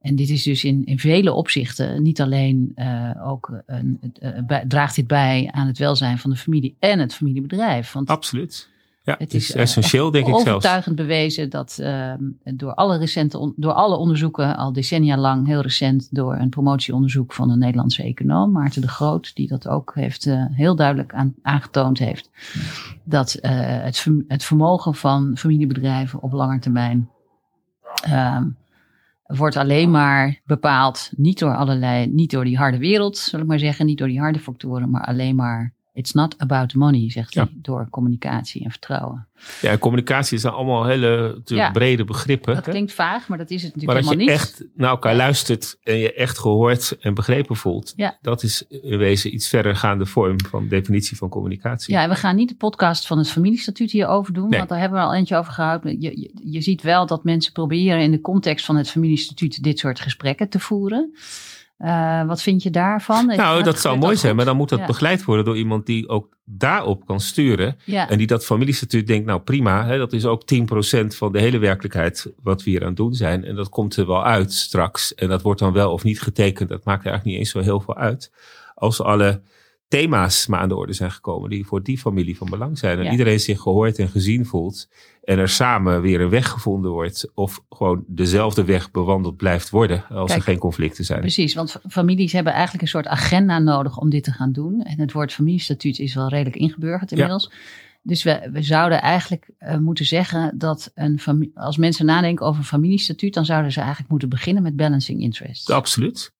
En 0.00 0.16
dit 0.16 0.28
is 0.28 0.42
dus 0.42 0.64
in, 0.64 0.84
in 0.84 0.98
vele 0.98 1.32
opzichten 1.32 1.85
niet 1.98 2.20
alleen 2.20 2.72
eh, 2.74 3.10
ook 3.22 3.62
een, 3.66 3.98
eh, 4.20 4.30
bij- 4.46 4.64
draagt 4.68 4.94
dit 4.94 5.06
bij 5.06 5.48
aan 5.52 5.66
het 5.66 5.78
welzijn 5.78 6.18
van 6.18 6.30
de 6.30 6.36
familie 6.36 6.76
en 6.78 6.98
het 6.98 7.14
familiebedrijf. 7.14 7.92
Want 7.92 8.08
Absoluut. 8.08 8.68
Ja, 9.02 9.14
het 9.18 9.34
is, 9.34 9.48
is, 9.48 9.54
eh, 9.54 9.60
essentieel, 9.62 10.10
denk 10.10 10.26
ik 10.26 10.32
zelfs. 10.34 10.48
overtuigend 10.48 10.96
bewezen 10.96 11.50
dat 11.50 11.78
eh, 11.80 12.12
door, 12.44 12.74
alle 12.74 12.98
recente, 12.98 13.52
door 13.56 13.72
alle 13.72 13.96
onderzoeken, 13.96 14.56
al 14.56 14.72
decennia 14.72 15.16
lang, 15.16 15.46
heel 15.46 15.60
recent, 15.60 16.08
door 16.10 16.34
een 16.34 16.48
promotieonderzoek 16.48 17.32
van 17.32 17.50
een 17.50 17.58
Nederlandse 17.58 18.02
econoom, 18.02 18.52
Maarten 18.52 18.80
de 18.80 18.88
Groot, 18.88 19.34
die 19.34 19.48
dat 19.48 19.68
ook 19.68 19.92
heeft, 19.94 20.26
eh, 20.26 20.44
heel 20.50 20.76
duidelijk 20.76 21.14
aan, 21.14 21.34
aangetoond 21.42 21.98
heeft, 21.98 22.30
dat 23.04 23.34
eh, 23.34 23.50
het, 23.60 24.06
het 24.28 24.44
vermogen 24.44 24.94
van 24.94 25.36
familiebedrijven 25.36 26.22
op 26.22 26.32
lange 26.32 26.58
termijn 26.58 27.08
ehm, 28.02 28.44
wordt 29.26 29.56
alleen 29.56 29.90
maar 29.90 30.40
bepaald, 30.44 31.10
niet 31.16 31.38
door 31.38 31.54
allerlei, 31.54 32.06
niet 32.06 32.30
door 32.30 32.44
die 32.44 32.56
harde 32.56 32.78
wereld, 32.78 33.16
zal 33.16 33.40
ik 33.40 33.46
maar 33.46 33.58
zeggen, 33.58 33.86
niet 33.86 33.98
door 33.98 34.08
die 34.08 34.20
harde 34.20 34.38
factoren, 34.38 34.90
maar 34.90 35.04
alleen 35.04 35.36
maar, 35.36 35.74
it's 35.96 36.12
not 36.12 36.34
about 36.38 36.74
money, 36.74 37.10
zegt 37.10 37.34
Ja. 37.34 37.42
hij, 37.42 37.50
door 37.54 37.86
communicatie 37.90 38.64
en 38.64 38.70
vertrouwen. 38.70 39.26
Ja, 39.60 39.78
communicatie 39.78 40.38
zijn 40.38 40.52
allemaal 40.52 40.84
hele 40.86 41.40
Ja. 41.44 41.70
brede 41.70 42.04
begrippen. 42.04 42.54
Dat 42.54 42.64
hè? 42.64 42.70
klinkt 42.70 42.92
vaag, 42.92 43.28
maar 43.28 43.38
dat 43.38 43.50
is 43.50 43.62
het 43.62 43.76
Maar 43.76 43.94
natuurlijk 43.94 44.16
dat 44.16 44.18
je 44.18 44.24
helemaal 44.32 44.44
niet. 44.44 44.58
echt 44.64 44.64
naar 44.74 44.90
elkaar 44.90 45.14
luistert 45.16 45.76
en 45.82 45.96
je 45.98 46.12
echt 46.12 46.38
gehoord 46.38 46.96
en 47.00 47.14
begrepen 47.14 47.56
voelt. 47.56 47.92
Ja. 47.96 48.18
Dat 48.22 48.42
is 48.42 48.62
in 48.68 48.98
wezen 48.98 49.34
iets 49.34 49.48
verdergaande 49.48 50.06
vorm 50.06 50.40
van 50.40 50.68
definitie 50.68 51.16
van 51.16 51.28
communicatie. 51.28 51.94
Ja, 51.94 52.02
en 52.02 52.08
we 52.08 52.14
gaan 52.14 52.36
niet 52.36 52.48
de 52.48 52.54
podcast 52.54 53.06
van 53.06 53.18
het 53.18 53.30
familiestatuut 53.30 53.90
hierover 53.90 54.32
doen, 54.32 54.48
Nee. 54.48 54.58
want 54.58 54.70
daar 54.70 54.80
hebben 54.80 54.98
we 54.98 55.04
al 55.04 55.14
eentje 55.14 55.36
over 55.36 55.52
gehouden. 55.52 56.00
Je, 56.00 56.20
je, 56.20 56.30
je 56.52 56.60
ziet 56.60 56.82
wel 56.82 57.06
dat 57.06 57.24
mensen 57.24 57.52
proberen 57.52 58.00
in 58.00 58.10
de 58.10 58.20
context 58.20 58.64
van 58.64 58.76
het 58.76 58.90
familiestatuut 58.90 59.62
dit 59.62 59.78
soort 59.78 60.00
gesprekken 60.00 60.48
te 60.48 60.58
voeren. 60.60 61.14
Eh, 61.76 62.26
wat 62.26 62.42
vind 62.42 62.62
je 62.62 62.70
daarvan? 62.70 63.26
nou, 63.26 63.62
dat 63.62 63.78
zou 63.78 63.98
mooi 63.98 64.16
zijn, 64.16 64.36
maar 64.36 64.44
dan 64.44 64.56
moet 64.56 64.68
dat 64.68 64.78
Ja. 64.78 64.86
begeleid 64.86 65.24
worden 65.24 65.44
door 65.44 65.56
iemand 65.56 65.86
die 65.86 66.08
ook 66.08 66.36
daarop 66.44 67.06
kan 67.06 67.20
sturen. 67.20 67.76
Ja, 67.84 68.08
En 68.08 68.18
die 68.18 68.26
dat 68.26 68.44
familiestatuut 68.44 69.06
denkt, 69.06 69.26
nou 69.26 69.40
prima, 69.40 69.86
hè, 69.86 69.98
dat 69.98 70.12
is 70.12 70.24
ook 70.24 70.44
10% 70.46 71.16
van 71.16 71.32
de 71.32 71.40
hele 71.40 71.58
werkelijkheid 71.58 72.32
wat 72.42 72.62
we 72.62 72.70
hier 72.70 72.80
aan 72.80 72.86
het 72.86 72.96
doen 72.96 73.14
zijn. 73.14 73.44
En 73.44 73.54
dat 73.56 73.68
komt 73.68 73.96
er 73.96 74.06
wel 74.06 74.24
uit 74.24 74.52
straks. 74.52 75.14
En 75.14 75.28
dat 75.28 75.42
wordt 75.42 75.60
dan 75.60 75.72
wel 75.72 75.92
of 75.92 76.04
niet 76.04 76.20
getekend, 76.20 76.68
dat 76.68 76.84
maakt 76.84 77.04
er 77.04 77.10
eigenlijk 77.10 77.24
niet 77.24 77.38
eens 77.46 77.50
zo 77.50 77.60
heel 77.70 77.80
veel 77.80 77.96
uit. 77.96 78.32
Als 78.74 79.00
alle 79.02 79.40
thema's 79.88 80.46
maar 80.46 80.60
aan 80.60 80.68
de 80.68 80.76
orde 80.76 80.92
zijn 80.92 81.10
gekomen 81.10 81.50
die 81.50 81.66
voor 81.66 81.82
die 81.82 81.98
familie 81.98 82.36
van 82.36 82.50
belang 82.50 82.78
zijn. 82.78 82.98
En 82.98 83.04
Ja. 83.04 83.10
iedereen 83.10 83.40
zich 83.40 83.60
gehoord 83.60 83.98
en 83.98 84.08
gezien 84.08 84.46
voelt. 84.46 84.88
En 85.22 85.38
er 85.38 85.48
samen 85.48 86.00
weer 86.00 86.20
een 86.20 86.28
weg 86.28 86.48
gevonden 86.48 86.90
wordt. 86.90 87.30
Of 87.34 87.60
gewoon 87.68 88.04
dezelfde 88.06 88.64
weg 88.64 88.90
bewandeld 88.90 89.36
blijft 89.36 89.70
worden 89.70 90.04
als 90.08 90.26
Kijk, 90.30 90.38
er 90.40 90.44
geen 90.46 90.58
conflicten 90.58 91.04
zijn. 91.04 91.20
precies. 91.20 91.54
Want 91.54 91.80
families 91.88 92.32
hebben 92.32 92.52
eigenlijk 92.52 92.82
een 92.82 92.88
soort 92.88 93.06
agenda 93.06 93.58
nodig 93.58 93.98
om 93.98 94.10
dit 94.10 94.24
te 94.24 94.32
gaan 94.32 94.52
doen. 94.52 94.82
En 94.82 95.00
het 95.00 95.12
woord 95.12 95.32
familiestatuut 95.32 95.98
is 95.98 96.14
wel 96.14 96.28
redelijk 96.28 96.56
ingeburgerd 96.56 97.10
inmiddels. 97.12 97.50
Dus 98.02 98.22
we, 98.22 98.48
we 98.52 98.62
zouden 98.62 99.00
eigenlijk 99.02 99.50
eh, 99.58 99.76
moeten 99.78 100.04
zeggen 100.04 100.58
dat 100.58 100.90
een 100.94 101.50
als 101.54 101.76
mensen 101.76 102.06
nadenken 102.06 102.46
over 102.46 102.60
een 102.60 102.66
familiestatuut, 102.66 103.34
dan 103.34 103.44
zouden 103.44 103.72
ze 103.72 103.78
eigenlijk 103.80 104.10
moeten 104.10 104.28
beginnen 104.28 104.62
met 104.62 104.76
balancing 104.76 105.20
interests. 105.20 105.70
Absoluut. 105.70 106.34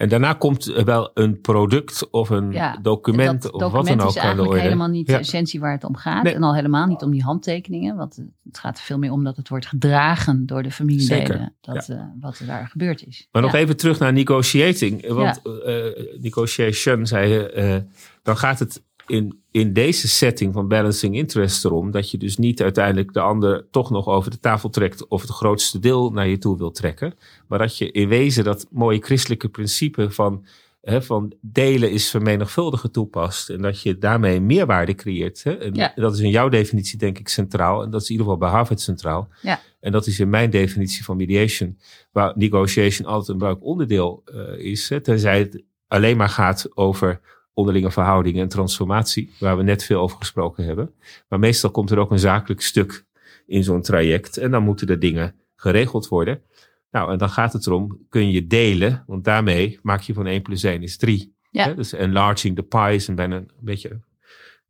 En 0.00 0.08
daarna 0.08 0.32
komt 0.32 0.64
wel 0.64 1.10
een 1.14 1.40
product 1.40 2.10
of 2.10 2.30
een 2.30 2.52
Ja, 2.52 2.78
document 2.82 3.42
dat 3.42 3.52
of 3.52 3.72
wat 3.72 3.86
dan 3.86 3.98
is 3.98 4.02
ook 4.04 4.08
aan 4.08 4.12
de 4.14 4.20
eigenlijk 4.20 4.62
helemaal 4.62 4.88
niet 4.88 5.06
Ja. 5.06 5.12
de 5.14 5.20
essentie 5.20 5.60
waar 5.60 5.72
het 5.72 5.84
om 5.84 5.96
gaat. 5.96 6.22
Nee. 6.22 6.34
En 6.34 6.42
al 6.42 6.54
helemaal 6.54 6.86
niet 6.86 7.02
om 7.02 7.10
die 7.10 7.22
handtekeningen. 7.22 7.96
Want 7.96 8.16
het 8.44 8.58
gaat 8.58 8.78
er 8.78 8.84
veel 8.84 8.98
meer 8.98 9.12
om 9.12 9.24
dat 9.24 9.36
het 9.36 9.48
wordt 9.48 9.66
gedragen 9.66 10.46
door 10.46 10.62
de 10.62 10.70
familieleden. 10.70 11.26
Zeker, 11.26 11.52
Dat, 11.60 11.88
eh, 11.88 12.02
wat 12.20 12.38
er 12.38 12.46
daar 12.46 12.66
gebeurd 12.68 13.06
is. 13.06 13.28
Maar 13.32 13.42
nog 13.42 13.54
even 13.54 13.76
terug 13.76 13.98
naar 13.98 14.12
negotiating. 14.12 15.08
Want 15.08 15.40
eh, 15.64 15.84
negotiation, 16.20 17.06
zei 17.06 17.32
je, 17.32 17.84
dan 18.22 18.36
gaat 18.36 18.58
het 18.58 18.82
in, 19.10 19.42
in 19.50 19.72
deze 19.72 20.08
setting 20.08 20.54
van 20.54 20.68
balancing 20.68 21.16
interest 21.16 21.64
erom 21.64 21.90
dat 21.90 22.10
je 22.10 22.18
dus 22.18 22.36
niet 22.36 22.62
uiteindelijk 22.62 23.12
de 23.12 23.20
ander 23.20 23.66
toch 23.70 23.90
nog 23.90 24.06
over 24.06 24.30
de 24.30 24.40
tafel 24.40 24.68
trekt 24.68 25.08
of 25.08 25.20
het 25.20 25.30
grootste 25.30 25.78
deel 25.78 26.10
naar 26.10 26.28
je 26.28 26.38
toe 26.38 26.58
wil 26.58 26.70
trekken. 26.70 27.14
Maar 27.48 27.58
dat 27.58 27.78
je 27.78 27.90
in 27.90 28.08
wezen 28.08 28.44
dat 28.44 28.66
mooie 28.70 29.00
christelijke 29.02 29.48
principe 29.48 30.10
van, 30.10 30.44
hè, 30.80 31.02
van 31.02 31.32
delen 31.40 31.90
is 31.90 32.10
vermenigvuldigen 32.10 32.90
toepast. 32.90 33.50
En 33.50 33.62
dat 33.62 33.82
je 33.82 33.98
daarmee 33.98 34.40
meerwaarde 34.40 34.94
creëert. 34.94 35.42
Hè? 35.44 35.52
En 35.52 35.74
Ja. 35.74 35.92
Dat 35.94 36.14
is 36.14 36.20
in 36.20 36.30
jouw 36.30 36.48
definitie 36.48 36.98
denk 36.98 37.18
ik 37.18 37.28
centraal. 37.28 37.82
En 37.82 37.90
dat 37.90 38.02
is 38.02 38.06
in 38.06 38.12
ieder 38.12 38.26
geval 38.26 38.40
bij 38.40 38.56
Harvard 38.56 38.80
centraal. 38.80 39.28
Ja. 39.42 39.60
En 39.80 39.92
dat 39.92 40.06
is 40.06 40.20
in 40.20 40.30
mijn 40.30 40.50
definitie 40.50 41.04
van 41.04 41.16
mediation, 41.16 41.78
waar 42.12 42.32
negotiation 42.36 43.08
altijd 43.08 43.28
een 43.28 43.38
belangrijk 43.38 43.66
onderdeel 43.66 44.22
eh, 44.24 44.58
is. 44.58 44.88
Hè, 44.88 45.00
tenzij 45.00 45.38
het 45.38 45.62
alleen 45.88 46.16
maar 46.16 46.28
gaat 46.28 46.76
over 46.76 47.20
onderlinge 47.54 47.90
verhoudingen 47.90 48.42
en 48.42 48.48
transformatie, 48.48 49.32
waar 49.38 49.56
we 49.56 49.62
net 49.62 49.84
veel 49.84 50.00
over 50.00 50.16
gesproken 50.18 50.64
hebben. 50.64 50.90
Maar 51.28 51.38
meestal 51.38 51.70
komt 51.70 51.90
er 51.90 51.98
ook 51.98 52.10
een 52.10 52.18
zakelijk 52.18 52.60
stuk 52.60 53.04
in 53.46 53.64
zo'n 53.64 53.82
traject 53.82 54.36
en 54.36 54.50
dan 54.50 54.62
moeten 54.62 54.86
de 54.86 54.98
dingen 54.98 55.34
geregeld 55.56 56.08
worden. 56.08 56.42
Nou, 56.90 57.12
en 57.12 57.18
dan 57.18 57.30
gaat 57.30 57.52
het 57.52 57.66
erom, 57.66 57.98
kun 58.08 58.30
je 58.30 58.46
delen, 58.46 59.04
want 59.06 59.24
daarmee 59.24 59.78
maak 59.82 60.00
je 60.00 60.14
van 60.14 60.26
1 60.26 60.42
plus 60.42 60.62
1 60.62 60.82
is 60.82 60.96
3. 60.96 61.34
Ja. 61.50 61.64
Hè, 61.64 61.74
dus 61.74 61.92
enlarging 61.92 62.56
the 62.56 62.62
pie 62.62 62.94
is 62.94 63.08
een 63.08 63.14
bijna 63.14 63.36
een 63.36 63.50
beetje 63.60 64.00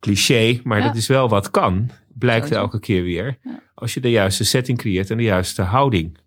cliché, 0.01 0.61
maar 0.65 0.79
Ja. 0.79 0.87
dat 0.87 0.97
is 0.97 1.07
wel 1.07 1.29
wat 1.29 1.51
kan, 1.51 1.91
blijkt 2.09 2.51
elke 2.51 2.81
keer 2.81 3.03
weer. 3.03 3.39
Ja. 3.43 3.63
Als 3.75 3.95
je 3.95 4.01
de 4.01 4.11
juiste 4.11 4.45
setting 4.45 4.79
creëert 4.79 5.11
en 5.11 5.17
de 5.17 5.23
juiste 5.23 5.63
houding 5.63 6.19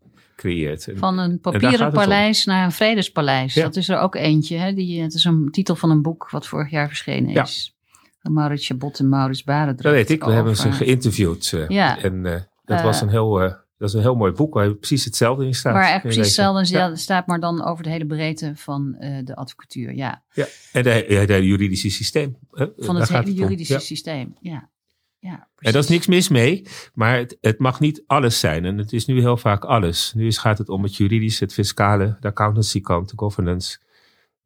creëert. 0.44 0.88
Van 0.96 1.20
een 1.20 1.40
papieren 1.40 1.86
het 1.86 1.94
paleis 1.94 2.46
naar 2.46 2.66
een 2.66 2.72
vredespaleis. 2.72 3.54
Ja. 3.54 3.64
Dat 3.64 3.76
is 3.76 3.90
er 3.90 4.00
ook 4.00 4.16
eentje. 4.16 4.58
Hè? 4.58 4.74
Die, 4.74 5.02
het 5.02 5.14
is 5.14 5.24
een 5.26 5.48
titel 5.52 5.76
van 5.76 5.90
een 5.90 6.02
boek 6.02 6.30
wat 6.30 6.48
vorig 6.48 6.70
jaar 6.72 6.88
verschenen 6.88 7.30
Ja. 7.32 7.44
is. 7.44 7.76
Van 8.22 8.34
Maurits 8.34 8.68
Chabot 8.68 9.00
en 9.00 9.10
Maurits 9.10 9.44
Barendrecht. 9.44 9.84
dat 9.84 9.94
weet 9.94 10.10
ik, 10.10 10.24
we 10.24 10.32
hebben 10.32 10.56
ze 10.56 10.72
geïnterviewd. 10.72 11.54
eh, 11.54 11.68
Ja. 11.68 12.02
En 12.02 12.26
eh, 12.26 12.40
dat 12.66 12.78
Eh, 12.78 12.84
was 12.84 13.02
een 13.02 13.10
heel, 13.10 13.42
eh, 13.42 13.54
Dat 13.78 13.92
is 13.92 13.98
een 13.98 14.04
heel 14.04 14.16
mooi 14.16 14.32
boek 14.32 14.54
waar 14.54 14.74
precies 14.74 15.06
hetzelfde 15.06 15.46
in 15.46 15.54
staat. 15.54 15.74
Waar 15.74 16.02
precies 16.02 16.26
hetzelfde 16.26 16.74
Ja. 16.78 16.96
staat, 16.96 17.28
maar 17.28 17.40
dan 17.40 17.64
over 17.66 17.84
de 17.84 17.90
hele 17.90 18.06
breedte 18.06 18.52
van 18.56 18.96
eh, 19.00 19.26
de 19.26 19.36
advocatuur. 19.36 19.94
Ja, 19.96 20.24
Ja. 20.34 20.46
En 20.72 20.84
ja, 21.10 21.26
de 21.26 21.46
juridische 21.46 21.90
systeem. 21.90 22.38
hè, 22.52 22.66
van 22.78 22.96
het 22.96 23.10
hele 23.10 23.34
juridische 23.34 23.74
Ja. 23.74 23.80
systeem. 23.80 24.36
Ja, 24.42 24.70
ja 25.24 25.48
En 25.58 25.72
daar 25.72 25.82
is 25.82 25.88
niks 25.88 26.08
mis 26.08 26.30
mee, 26.30 26.68
maar 26.94 27.18
het, 27.18 27.38
het 27.42 27.60
mag 27.60 27.80
niet 27.80 28.04
alles 28.08 28.40
zijn. 28.40 28.66
En 28.66 28.78
het 28.78 28.94
is 28.94 29.06
nu 29.06 29.20
heel 29.20 29.38
vaak 29.38 29.64
alles. 29.64 30.14
Nu 30.16 30.28
is, 30.28 30.38
gaat 30.38 30.58
het 30.58 30.70
om 30.70 30.84
het 30.84 30.96
juridische, 30.96 31.44
het 31.44 31.54
fiscale, 31.54 32.18
de 32.20 32.28
accountancy 32.28 32.82
kant, 32.82 33.10
de 33.10 33.18
governance. 33.18 33.78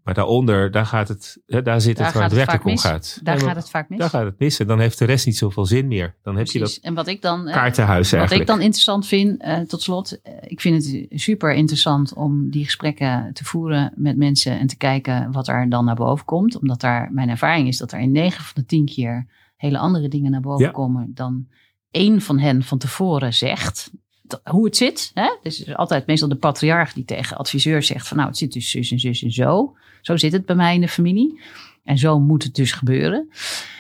Maar 0.04 0.14
daaronder, 0.14 0.72
daar, 0.72 0.86
gaat 0.86 1.08
het, 1.08 1.38
hè, 1.46 1.62
daar 1.62 1.82
zit 1.82 1.98
Daar 1.98 2.06
het 2.06 2.16
waar 2.16 2.24
het 2.24 2.34
werkelijk 2.34 2.66
om 2.66 2.72
mis. 2.72 2.82
gaat. 2.82 3.20
Daar 3.24 3.40
gaat 3.40 3.56
het 3.56 3.70
vaak 3.70 3.90
mis. 3.90 4.00
Daar 4.00 4.10
gaat 4.10 4.26
het 4.26 4.40
mis. 4.40 4.60
En 4.60 4.68
dan 4.68 4.80
heeft 4.80 5.00
de 5.00 5.06
rest 5.06 5.26
niet 5.26 5.38
zoveel 5.38 5.66
zin 5.66 5.88
meer. 5.88 6.16
Dan 6.24 6.38
heb 6.38 6.48
je 6.48 6.60
dat 6.60 6.80
En 6.82 6.94
wat 6.94 7.08
ik 7.08 7.22
dan, 7.22 7.48
eh, 7.48 7.54
kaartenhuis 7.54 8.10
wat 8.12 8.20
eigenlijk. 8.20 8.50
ik 8.50 8.56
dan 8.56 8.66
interessant 8.66 9.08
vind, 9.08 9.42
eh, 9.42 9.60
tot 9.60 9.82
slot, 9.82 10.22
eh, 10.22 10.34
ik 10.42 10.62
vind 10.62 10.86
het 10.86 11.06
super 11.22 11.54
interessant 11.54 12.14
om 12.14 12.50
die 12.50 12.64
gesprekken 12.64 13.34
te 13.34 13.46
voeren 13.46 13.94
met 13.96 14.18
mensen 14.18 14.60
en 14.60 14.68
te 14.68 14.78
kijken 14.78 15.32
wat 15.32 15.48
er 15.48 15.70
dan 15.70 15.86
naar 15.86 15.96
boven 15.96 16.26
komt. 16.26 16.60
Omdat 16.60 16.82
daar, 16.82 17.10
mijn 17.12 17.30
ervaring 17.30 17.68
is 17.68 17.78
dat 17.78 17.92
er 17.92 18.00
in 18.00 18.12
9 18.12 18.44
van 18.44 18.54
de 18.56 18.66
10 18.66 18.86
keer 18.86 19.28
hele 19.58 19.78
andere 19.78 20.08
dingen 20.08 20.32
naar 20.32 20.42
boven 20.42 20.66
Ja. 20.66 20.72
komen 20.72 21.12
dan 21.14 21.48
één 21.92 22.22
van 22.22 22.40
hen 22.40 22.64
van 22.64 22.78
tevoren 22.78 23.34
zegt. 23.34 23.92
Hoe 24.44 24.66
het 24.66 24.78
zit. 24.78 25.12
Hè? 25.14 25.38
Dus 25.44 25.58
het 25.58 25.68
is 25.68 25.76
altijd 25.76 26.06
meestal 26.08 26.30
de 26.30 26.36
patriarch 26.36 26.94
die 26.94 27.06
tegen 27.06 27.38
adviseur 27.38 27.84
zegt 27.84 28.08
van 28.08 28.18
nou 28.18 28.30
het 28.30 28.38
zit 28.38 28.54
dus 28.54 28.70
zus 28.70 28.92
en 28.92 29.00
zus 29.00 29.24
en 29.24 29.32
zo. 29.32 29.76
Zo 30.02 30.18
zit 30.18 30.32
het 30.32 30.46
bij 30.46 30.56
mij 30.56 30.76
in 30.76 30.82
de 30.82 30.88
familie. 30.88 31.40
En 31.84 31.98
zo 31.98 32.20
moet 32.20 32.44
het 32.44 32.56
dus 32.56 32.72
gebeuren. 32.72 33.30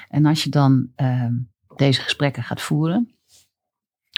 En 0.10 0.26
als 0.26 0.44
je 0.44 0.50
dan 0.50 0.92
ehm, 0.96 1.34
deze 1.76 2.02
gesprekken 2.02 2.44
gaat 2.44 2.62
voeren, 2.62 3.12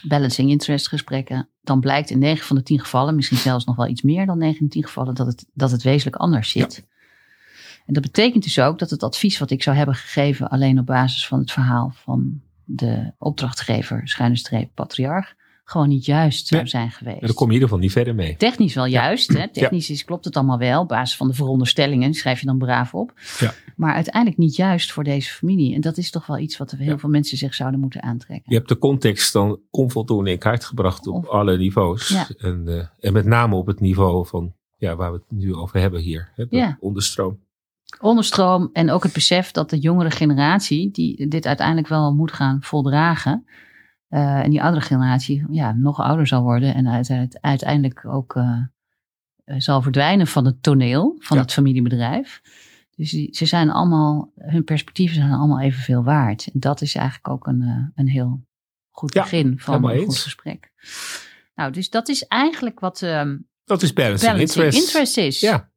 balancing 0.08 0.50
interest 0.50 0.88
gesprekken, 0.88 1.50
dan 1.62 1.80
blijkt 1.80 2.10
in 2.10 2.20
9 2.20 2.46
van 2.46 2.56
de 2.56 2.64
10 2.64 2.80
gevallen, 2.80 3.16
misschien 3.16 3.38
zelfs 3.38 3.66
nog 3.66 3.76
wel 3.76 3.88
iets 3.88 4.02
meer 4.02 4.26
dan 4.26 4.38
9 4.38 4.58
van 4.58 4.66
de 4.66 4.72
10 4.72 4.84
gevallen, 4.84 5.16
dat 5.16 5.28
het, 5.28 5.46
dat 5.54 5.72
het 5.72 5.84
wezenlijk 5.84 6.16
anders 6.16 6.50
zit. 6.50 6.88
En 7.90 7.96
dat 7.96 8.04
betekent 8.04 8.44
dus 8.44 8.60
ook 8.60 8.80
dat 8.80 8.90
het 8.90 9.04
advies 9.04 9.38
wat 9.40 9.52
ik 9.52 9.64
zou 9.64 9.76
hebben 9.78 9.96
gegeven, 9.96 10.50
alleen 10.50 10.80
op 10.80 10.86
basis 10.86 11.28
van 11.28 11.40
het 11.40 11.52
verhaal 11.52 11.92
van 11.96 12.42
de 12.64 13.12
opdrachtgever, 13.18 14.02
schuine 14.08 14.36
streep, 14.38 14.70
patriarch, 14.74 15.34
gewoon 15.64 15.88
niet 15.88 16.06
juist 16.06 16.48
zou 16.48 16.62
Nee. 16.62 16.70
zijn 16.70 16.92
geweest. 16.92 17.20
En 17.22 17.26
daar 17.28 17.36
kom 17.36 17.48
je 17.48 17.54
in 17.54 17.60
ieder 17.62 17.68
geval 17.70 17.84
niet 17.84 17.92
verder 17.92 18.16
mee. 18.16 18.36
Technisch 18.38 18.74
wel 18.74 18.86
juist. 18.86 19.34
Hè? 19.38 19.48
Technisch 19.52 19.90
is, 19.90 20.06
klopt 20.06 20.26
het 20.26 20.36
allemaal 20.36 20.58
wel. 20.58 20.82
Op 20.82 20.88
basis 20.88 21.18
van 21.18 21.28
de 21.28 21.34
veronderstellingen 21.34 22.14
schrijf 22.14 22.40
je 22.40 22.46
dan 22.46 22.58
braaf 22.58 22.94
op. 22.94 23.14
Ja. 23.40 23.54
Maar 23.76 23.94
uiteindelijk 23.94 24.38
niet 24.38 24.56
juist 24.56 24.92
voor 24.92 25.04
deze 25.04 25.32
familie. 25.34 25.76
En 25.76 25.82
dat 25.82 25.98
is 25.98 26.10
toch 26.12 26.26
wel 26.26 26.38
iets 26.38 26.58
wat 26.58 26.72
heel 26.72 26.98
veel 26.98 27.10
mensen 27.10 27.38
zich 27.38 27.54
zouden 27.54 27.80
moeten 27.80 28.04
aantrekken. 28.04 28.46
Je 28.52 28.56
hebt 28.58 28.70
de 28.70 28.78
context 28.78 29.34
dan 29.34 29.60
onvoldoende 29.70 30.32
in 30.32 30.40
kaart 30.40 30.66
gebracht 30.66 31.08
op 31.08 31.16
Of- 31.16 31.28
alle 31.30 31.58
niveaus. 31.58 32.16
En, 32.38 32.64
eh, 32.68 32.86
en 33.08 33.14
met 33.14 33.26
name 33.26 33.56
op 33.56 33.68
het 33.68 33.80
niveau 33.80 34.28
van 34.28 34.54
ja, 34.78 34.96
waar 34.96 35.12
we 35.12 35.18
het 35.28 35.38
nu 35.40 35.56
over 35.56 35.80
hebben 35.80 36.02
hier. 36.02 36.32
Hè, 36.36 36.48
de 36.48 36.76
onderstroom. 36.80 37.40
Onderstroom 38.00 38.70
en 38.74 38.92
ook 38.92 39.04
het 39.04 39.14
besef 39.14 39.52
dat 39.52 39.70
de 39.70 39.78
jongere 39.80 40.12
generatie, 40.12 40.92
die 40.92 41.28
dit 41.28 41.46
uiteindelijk 41.46 41.88
wel 41.88 42.14
moet 42.16 42.32
gaan 42.34 42.58
voldragen. 42.62 43.46
eh, 44.08 44.40
en 44.40 44.50
die 44.50 44.62
oudere 44.62 44.86
generatie 44.86 45.46
ja, 45.50 45.72
nog 45.74 46.00
ouder 46.00 46.28
zal 46.28 46.42
worden 46.42 46.74
en 46.76 46.88
uite- 46.88 47.38
uiteindelijk 47.42 48.06
ook 48.06 48.36
eh, 48.36 48.58
eh, 49.44 49.56
zal 49.60 49.82
verdwijnen 49.82 50.28
van 50.28 50.46
het 50.46 50.64
toneel, 50.64 51.16
van 51.20 51.38
Ja. 51.38 51.44
het 51.44 51.54
familiebedrijf. 51.54 52.42
Dus 52.96 53.12
die, 53.12 53.36
ze 53.36 53.46
zijn 53.46 53.70
allemaal, 53.70 54.32
hun 54.36 54.64
perspectieven 54.64 55.16
zijn 55.16 55.32
allemaal 55.32 55.60
evenveel 55.60 56.04
waard. 56.04 56.48
En 56.54 56.60
dat 56.60 56.82
is 56.82 56.96
eigenlijk 56.96 57.28
ook 57.30 57.48
een, 57.48 57.92
een 57.96 58.08
heel 58.08 58.46
goed 58.90 59.14
Ja, 59.14 59.22
begin 59.22 59.60
van 59.60 59.90
een 59.90 60.04
goed 60.06 60.18
gesprek. 60.18 60.72
Nou, 61.56 61.72
dus 61.72 61.90
dat 61.90 62.08
is 62.10 62.28
eigenlijk 62.28 62.80
wat 62.80 63.02
ehm 63.02 63.38
Dat 63.64 63.82
is 63.82 63.94
balancing, 63.94 64.32
balancing 64.32 64.64
interest. 64.66 64.86
interest 64.88 65.18
is. 65.18 65.40
Ja. 65.40 65.69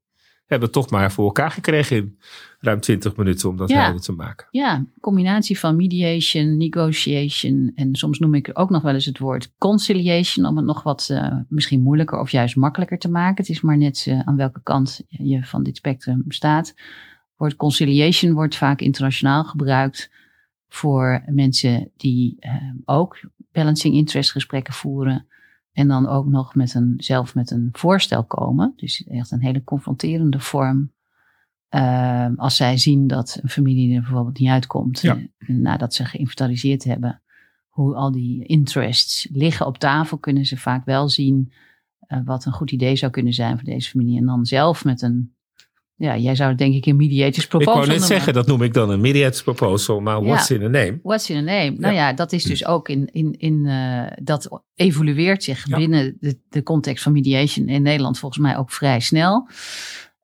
Hebben 0.52 0.70
toch 0.70 0.90
maar 0.90 1.12
voor 1.12 1.24
elkaar 1.24 1.50
gekregen 1.50 1.96
in 1.96 2.18
ruim 2.60 2.80
20 2.80 3.16
minuten 3.16 3.48
om 3.48 3.56
dat 3.56 3.68
Ja. 3.68 3.82
helder 3.82 4.00
te 4.00 4.12
maken. 4.12 4.46
Ja, 4.50 4.84
combinatie 5.00 5.58
van 5.58 5.76
mediation, 5.76 6.56
negotiation 6.56 7.72
en 7.74 7.94
soms 7.94 8.18
noem 8.18 8.34
ik 8.34 8.50
ook 8.52 8.70
nog 8.70 8.82
wel 8.82 8.94
eens 8.94 9.04
het 9.04 9.18
woord 9.18 9.52
conciliation 9.58 10.46
om 10.46 10.56
het 10.56 10.66
nog 10.66 10.82
wat 10.82 11.08
eh, 11.10 11.36
misschien 11.48 11.82
moeilijker 11.82 12.18
of 12.18 12.30
juist 12.30 12.56
makkelijker 12.56 12.98
te 12.98 13.10
maken. 13.10 13.36
Het 13.36 13.48
is 13.48 13.60
maar 13.60 13.76
net 13.76 14.04
eh, 14.08 14.20
aan 14.20 14.36
welke 14.36 14.60
kant 14.62 15.00
je 15.08 15.44
van 15.44 15.62
dit 15.62 15.76
spectrum 15.76 16.24
staat. 16.28 16.68
Het 16.68 16.76
woord 17.36 17.56
conciliation 17.56 18.32
wordt 18.32 18.56
vaak 18.56 18.80
internationaal 18.80 19.44
gebruikt 19.44 20.10
voor 20.68 21.22
mensen 21.26 21.90
die 21.96 22.36
eh, 22.38 22.54
ook 22.84 23.20
balancing 23.52 23.94
interest 23.94 24.30
gesprekken 24.30 24.74
voeren. 24.74 25.26
En 25.72 25.88
dan 25.88 26.06
ook 26.06 26.26
nog 26.26 26.54
met 26.54 26.74
een, 26.74 26.94
zelf 26.96 27.34
met 27.34 27.50
een 27.50 27.68
voorstel 27.72 28.24
komen. 28.24 28.72
Dus 28.76 29.04
echt 29.04 29.30
een 29.30 29.42
hele 29.42 29.64
confronterende 29.64 30.40
vorm. 30.40 30.92
Eh, 31.68 32.28
als 32.36 32.56
zij 32.56 32.78
zien 32.78 33.06
dat 33.06 33.38
een 33.42 33.48
familie 33.48 33.94
er 33.94 34.00
bijvoorbeeld 34.00 34.38
niet 34.38 34.48
uitkomt. 34.48 35.00
Ja. 35.00 35.18
eh, 35.38 35.48
nadat 35.48 35.94
ze 35.94 36.04
geïnventariseerd 36.04 36.84
hebben. 36.84 37.22
Hoe 37.68 37.94
al 37.94 38.12
die 38.12 38.44
interests 38.44 39.28
liggen 39.32 39.66
op 39.66 39.78
tafel. 39.78 40.18
Kunnen 40.18 40.44
ze 40.44 40.56
vaak 40.56 40.84
wel 40.84 41.08
zien 41.08 41.52
eh, 41.98 42.20
wat 42.24 42.44
een 42.44 42.52
goed 42.52 42.70
idee 42.70 42.96
zou 42.96 43.12
kunnen 43.12 43.32
zijn 43.32 43.56
voor 43.56 43.64
deze 43.64 43.90
familie. 43.90 44.18
En 44.18 44.26
dan 44.26 44.46
zelf 44.46 44.84
met 44.84 45.02
een. 45.02 45.34
Ja, 46.02 46.16
jij 46.16 46.34
zou 46.34 46.48
het 46.48 46.58
denk 46.58 46.74
ik 46.74 46.86
een 46.86 46.96
mediators 46.96 47.44
Ik 47.44 47.48
proposal 47.48 47.72
wou 47.74 47.86
net 47.86 47.98
noemen. 47.98 48.14
zeggen, 48.16 48.32
dat 48.34 48.46
noem 48.46 48.62
ik 48.62 48.74
dan 48.74 48.90
een 48.90 49.00
mediates 49.00 49.42
proposal, 49.42 50.00
maar 50.00 50.20
Ja. 50.20 50.26
what's 50.26 50.50
in 50.50 50.62
a 50.62 50.68
name? 50.68 50.98
What's 51.02 51.30
in 51.30 51.36
a 51.36 51.40
name? 51.40 51.74
Nou 51.78 51.94
ja, 51.94 52.12
dat 52.12 52.32
is 52.32 52.44
dus 52.44 52.66
ook 52.66 52.88
in, 52.88 53.08
in, 53.12 53.34
in 53.38 53.66
eh, 53.66 54.02
dat 54.22 54.62
evolueert 54.74 55.42
zich 55.44 55.68
Ja. 55.68 55.76
binnen 55.76 56.16
de, 56.20 56.38
de 56.48 56.62
context 56.62 57.02
van 57.02 57.12
mediation 57.12 57.68
in 57.68 57.82
Nederland 57.82 58.18
volgens 58.18 58.42
mij 58.42 58.56
ook 58.56 58.70
vrij 58.70 59.00
snel. 59.00 59.48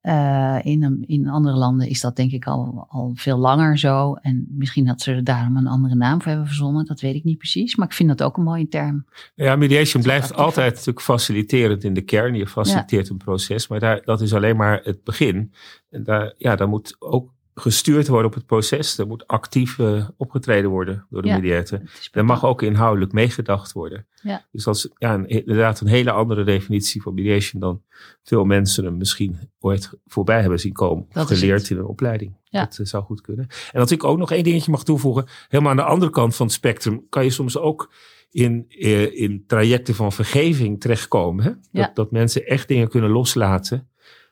Eh, 0.00 0.58
in, 0.62 1.04
in 1.06 1.28
andere 1.28 1.56
landen 1.56 1.88
is 1.88 2.00
dat 2.00 2.16
denk 2.16 2.32
ik 2.32 2.46
al, 2.46 2.86
al 2.88 3.12
veel 3.14 3.38
langer 3.38 3.78
zo. 3.78 4.14
En 4.14 4.46
misschien 4.50 4.84
dat 4.84 5.00
ze 5.00 5.12
er 5.12 5.24
daarom 5.24 5.56
een 5.56 5.66
andere 5.66 5.94
naam 5.94 6.18
voor 6.18 6.30
hebben 6.30 6.46
verzonnen. 6.46 6.86
Dat 6.86 7.00
weet 7.00 7.14
ik 7.14 7.24
niet 7.24 7.38
precies. 7.38 7.76
Maar 7.76 7.86
ik 7.86 7.92
vind 7.92 8.08
dat 8.08 8.22
ook 8.22 8.36
een 8.36 8.42
mooie 8.42 8.68
term. 8.68 9.06
Ja, 9.34 9.56
mediation 9.56 10.02
blijft 10.02 10.34
altijd 10.34 10.70
natuurlijk 10.70 11.00
faciliterend 11.00 11.84
in 11.84 11.94
de 11.94 12.00
kern. 12.00 12.34
Je 12.34 12.46
faciliteert 12.46 13.08
een 13.08 13.16
proces, 13.16 13.68
maar 13.68 13.80
daar, 13.80 14.00
dat 14.04 14.20
is 14.20 14.34
alleen 14.34 14.56
maar 14.56 14.80
het 14.84 15.04
begin. 15.04 15.52
En 15.90 16.04
daar, 16.04 16.34
ja, 16.36 16.56
daar 16.56 16.68
moet 16.68 16.96
ook 16.98 17.30
gestuurd 17.60 18.08
worden 18.08 18.26
op 18.26 18.34
het 18.34 18.46
proces. 18.46 18.98
Er 18.98 19.06
moet 19.06 19.26
actief 19.26 19.78
eh, 19.78 20.08
opgetreden 20.16 20.70
worden 20.70 21.06
door 21.10 21.22
de 21.22 21.28
Ja. 21.28 21.34
mediator. 21.36 21.80
Er 22.12 22.24
mag 22.24 22.44
ook 22.44 22.62
inhoudelijk 22.62 23.12
meegedacht 23.12 23.72
worden. 23.72 24.06
Ja. 24.22 24.46
Dus 24.52 24.64
dat 24.64 24.74
is 24.76 24.88
ja, 24.98 25.14
een, 25.14 25.28
inderdaad 25.28 25.80
een 25.80 25.86
hele 25.86 26.10
andere 26.10 26.44
definitie 26.44 27.02
van 27.02 27.14
mediation 27.14 27.60
dan 27.60 27.82
veel 28.22 28.44
mensen 28.44 28.84
hem 28.84 28.96
misschien 28.96 29.38
ooit 29.58 29.90
voorbij 30.06 30.40
hebben 30.40 30.60
zien 30.60 30.72
komen. 30.72 31.06
Dat 31.12 31.26
geleerd 31.26 31.70
in 31.70 31.76
een 31.78 31.84
opleiding. 31.84 32.36
Ja. 32.44 32.64
Dat 32.64 32.78
eh, 32.78 32.86
zou 32.86 33.04
goed 33.04 33.20
kunnen. 33.20 33.46
En 33.72 33.78
dat 33.80 33.90
ik 33.90 34.04
ook 34.04 34.18
nog 34.18 34.30
één 34.32 34.44
dingetje 34.44 34.70
mag 34.70 34.84
toevoegen. 34.84 35.26
Helemaal 35.48 35.70
aan 35.70 35.76
de 35.76 35.82
andere 35.82 36.10
kant 36.10 36.36
van 36.36 36.46
het 36.46 36.54
spectrum 36.54 37.06
kan 37.08 37.24
je 37.24 37.30
soms 37.30 37.58
ook 37.58 37.92
in, 38.30 38.64
eh, 38.68 39.20
in 39.20 39.44
trajecten 39.46 39.94
van 39.94 40.12
vergeving 40.12 40.80
terechtkomen. 40.80 41.44
Hè? 41.44 41.50
Dat, 41.50 41.60
Ja. 41.70 41.90
dat 41.94 42.10
mensen 42.10 42.46
echt 42.46 42.68
dingen 42.68 42.88
kunnen 42.88 43.10
loslaten. 43.10 43.88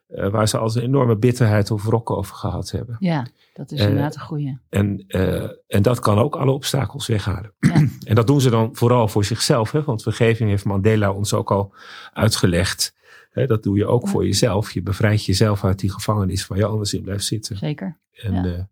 Eh, 0.06 0.28
waar 0.28 0.48
ze 0.48 0.58
als 0.58 0.74
een 0.74 0.82
enorme 0.82 1.16
bitterheid 1.16 1.70
of 1.70 1.84
wrok 1.84 2.10
over 2.10 2.34
gehad 2.34 2.70
hebben. 2.70 2.96
Ja, 2.98 3.26
dat 3.52 3.70
is 3.72 3.80
Eh, 3.80 3.86
inderdaad 3.86 4.14
een 4.14 4.20
goeie. 4.20 4.58
En, 4.68 5.04
eh, 5.08 5.50
en 5.66 5.82
dat 5.82 5.98
kan 6.00 6.18
ook 6.18 6.36
alle 6.36 6.50
obstakels 6.50 7.06
weghalen. 7.06 7.52
Ja. 7.58 7.74
En 8.04 8.14
dat 8.14 8.26
doen 8.26 8.40
ze 8.40 8.50
dan 8.50 8.76
vooral 8.76 9.08
voor 9.08 9.24
zichzelf. 9.24 9.70
Hè? 9.72 9.82
Want 9.82 10.02
vergeving 10.02 10.50
heeft 10.50 10.64
Mandela 10.64 11.12
ons 11.12 11.32
ook 11.34 11.50
al 11.50 11.74
uitgelegd. 12.12 12.94
Hè, 13.30 13.46
dat 13.46 13.62
doe 13.62 13.76
je 13.76 13.86
ook 13.86 14.04
Ja. 14.04 14.10
voor 14.10 14.24
jezelf. 14.24 14.72
Je 14.72 14.82
bevrijdt 14.82 15.24
jezelf 15.24 15.64
uit 15.64 15.78
die 15.78 15.92
gevangenis 15.92 16.46
waar 16.46 16.58
je 16.58 16.64
anders 16.66 16.94
in 16.94 17.02
blijft 17.02 17.24
zitten. 17.24 17.56
Zeker. 17.56 18.00
En 18.12 18.34
Ja. 18.34 18.44
ja, 18.44 18.68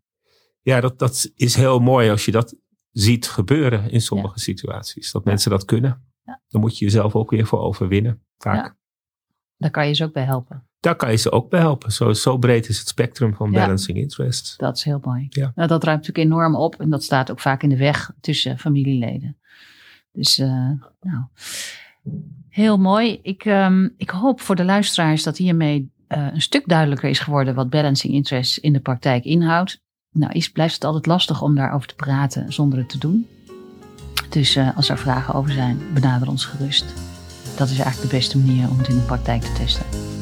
ja 0.63 0.81
dat, 0.81 0.99
dat 0.99 1.31
is 1.37 1.55
heel 1.55 1.79
mooi 1.79 2.11
als 2.11 2.25
je 2.25 2.31
dat 2.31 2.57
ziet 2.91 3.29
gebeuren 3.29 3.91
in 3.91 4.01
sommige 4.01 4.39
situaties. 4.41 5.13
Dat 5.13 5.25
mensen 5.25 5.51
dat 5.51 5.65
kunnen. 5.65 6.03
Ja. 6.25 6.41
Dan 6.49 6.61
moet 6.61 6.79
je 6.79 6.85
jezelf 6.85 7.15
ook 7.15 7.31
weer 7.31 7.47
voor 7.47 7.59
overwinnen. 7.61 8.23
Vaak. 8.39 8.77
Daar 9.57 9.71
kan 9.71 9.89
je 9.89 9.95
ze 9.95 10.05
ook 10.05 10.13
bij 10.13 10.25
helpen. 10.25 10.69
Daar 10.85 10.97
kan 10.97 11.11
je 11.11 11.17
ze 11.17 11.33
ook 11.33 11.51
bij 11.51 11.61
helpen. 11.61 11.93
Zo, 11.93 12.13
zo 12.13 12.39
breed 12.39 12.69
is 12.69 12.79
het 12.79 12.89
spectrum 12.89 13.35
van 13.35 13.51
Ja. 13.51 13.61
balancing 13.61 13.99
interest. 13.99 14.55
Dat 14.59 14.77
is 14.77 14.85
heel 14.85 15.01
mooi. 15.03 15.27
Ja. 15.29 15.53
Nou, 15.55 15.69
dat 15.69 15.85
ruimt 15.85 16.01
natuurlijk 16.07 16.33
enorm 16.33 16.57
op 16.57 16.81
en 16.81 16.91
dat 16.91 17.03
staat 17.03 17.31
ook 17.31 17.41
vaak 17.41 17.63
in 17.63 17.69
de 17.69 17.77
weg 17.77 18.11
tussen 18.21 18.59
familieleden. 18.59 19.37
Dus, 20.13 20.39
eh, 20.39 20.71
nou, 21.01 21.25
heel 22.49 22.79
mooi. 22.79 23.19
Ik, 23.23 23.45
ehm, 23.45 23.89
ik 23.97 24.11
hoop 24.11 24.41
voor 24.41 24.57
de 24.57 24.65
luisteraars 24.65 25.23
dat 25.23 25.37
hiermee 25.37 25.93
eh, 26.07 26.27
een 26.33 26.43
stuk 26.43 26.69
duidelijker 26.69 27.09
is 27.09 27.19
geworden 27.19 27.55
wat 27.55 27.71
balancing 27.71 28.13
interest 28.13 28.57
in 28.57 28.73
de 28.73 28.81
praktijk 28.81 29.25
inhoudt. 29.25 29.83
Nou, 30.11 30.33
is, 30.33 30.51
blijft 30.51 30.75
het 30.75 30.85
altijd 30.85 31.07
lastig 31.07 31.43
om 31.43 31.55
daarover 31.55 31.89
te 31.89 31.95
praten 31.95 32.53
zonder 32.53 32.79
het 32.79 32.89
te 32.89 32.99
doen. 32.99 33.27
Dus 34.31 34.57
eh, 34.57 34.77
als 34.77 34.89
er 34.89 34.99
vragen 34.99 35.35
over 35.35 35.53
zijn, 35.53 35.79
benader 35.95 36.29
ons 36.29 36.45
gerust. 36.45 36.85
Dat 37.57 37.69
is 37.71 37.79
eigenlijk 37.79 38.11
de 38.11 38.17
beste 38.17 38.39
manier 38.39 38.71
om 38.71 38.79
het 38.79 38.89
in 38.89 38.95
de 38.97 39.03
praktijk 39.03 39.43
te 39.43 39.53
testen. 39.53 40.14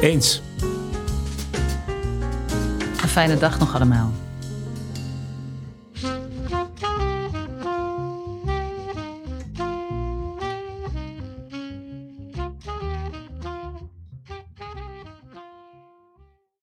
Eens. 0.00 0.42
Een 3.02 3.08
fijne 3.08 3.38
dag 3.38 3.58
nog 3.58 3.74
allemaal. 3.74 4.12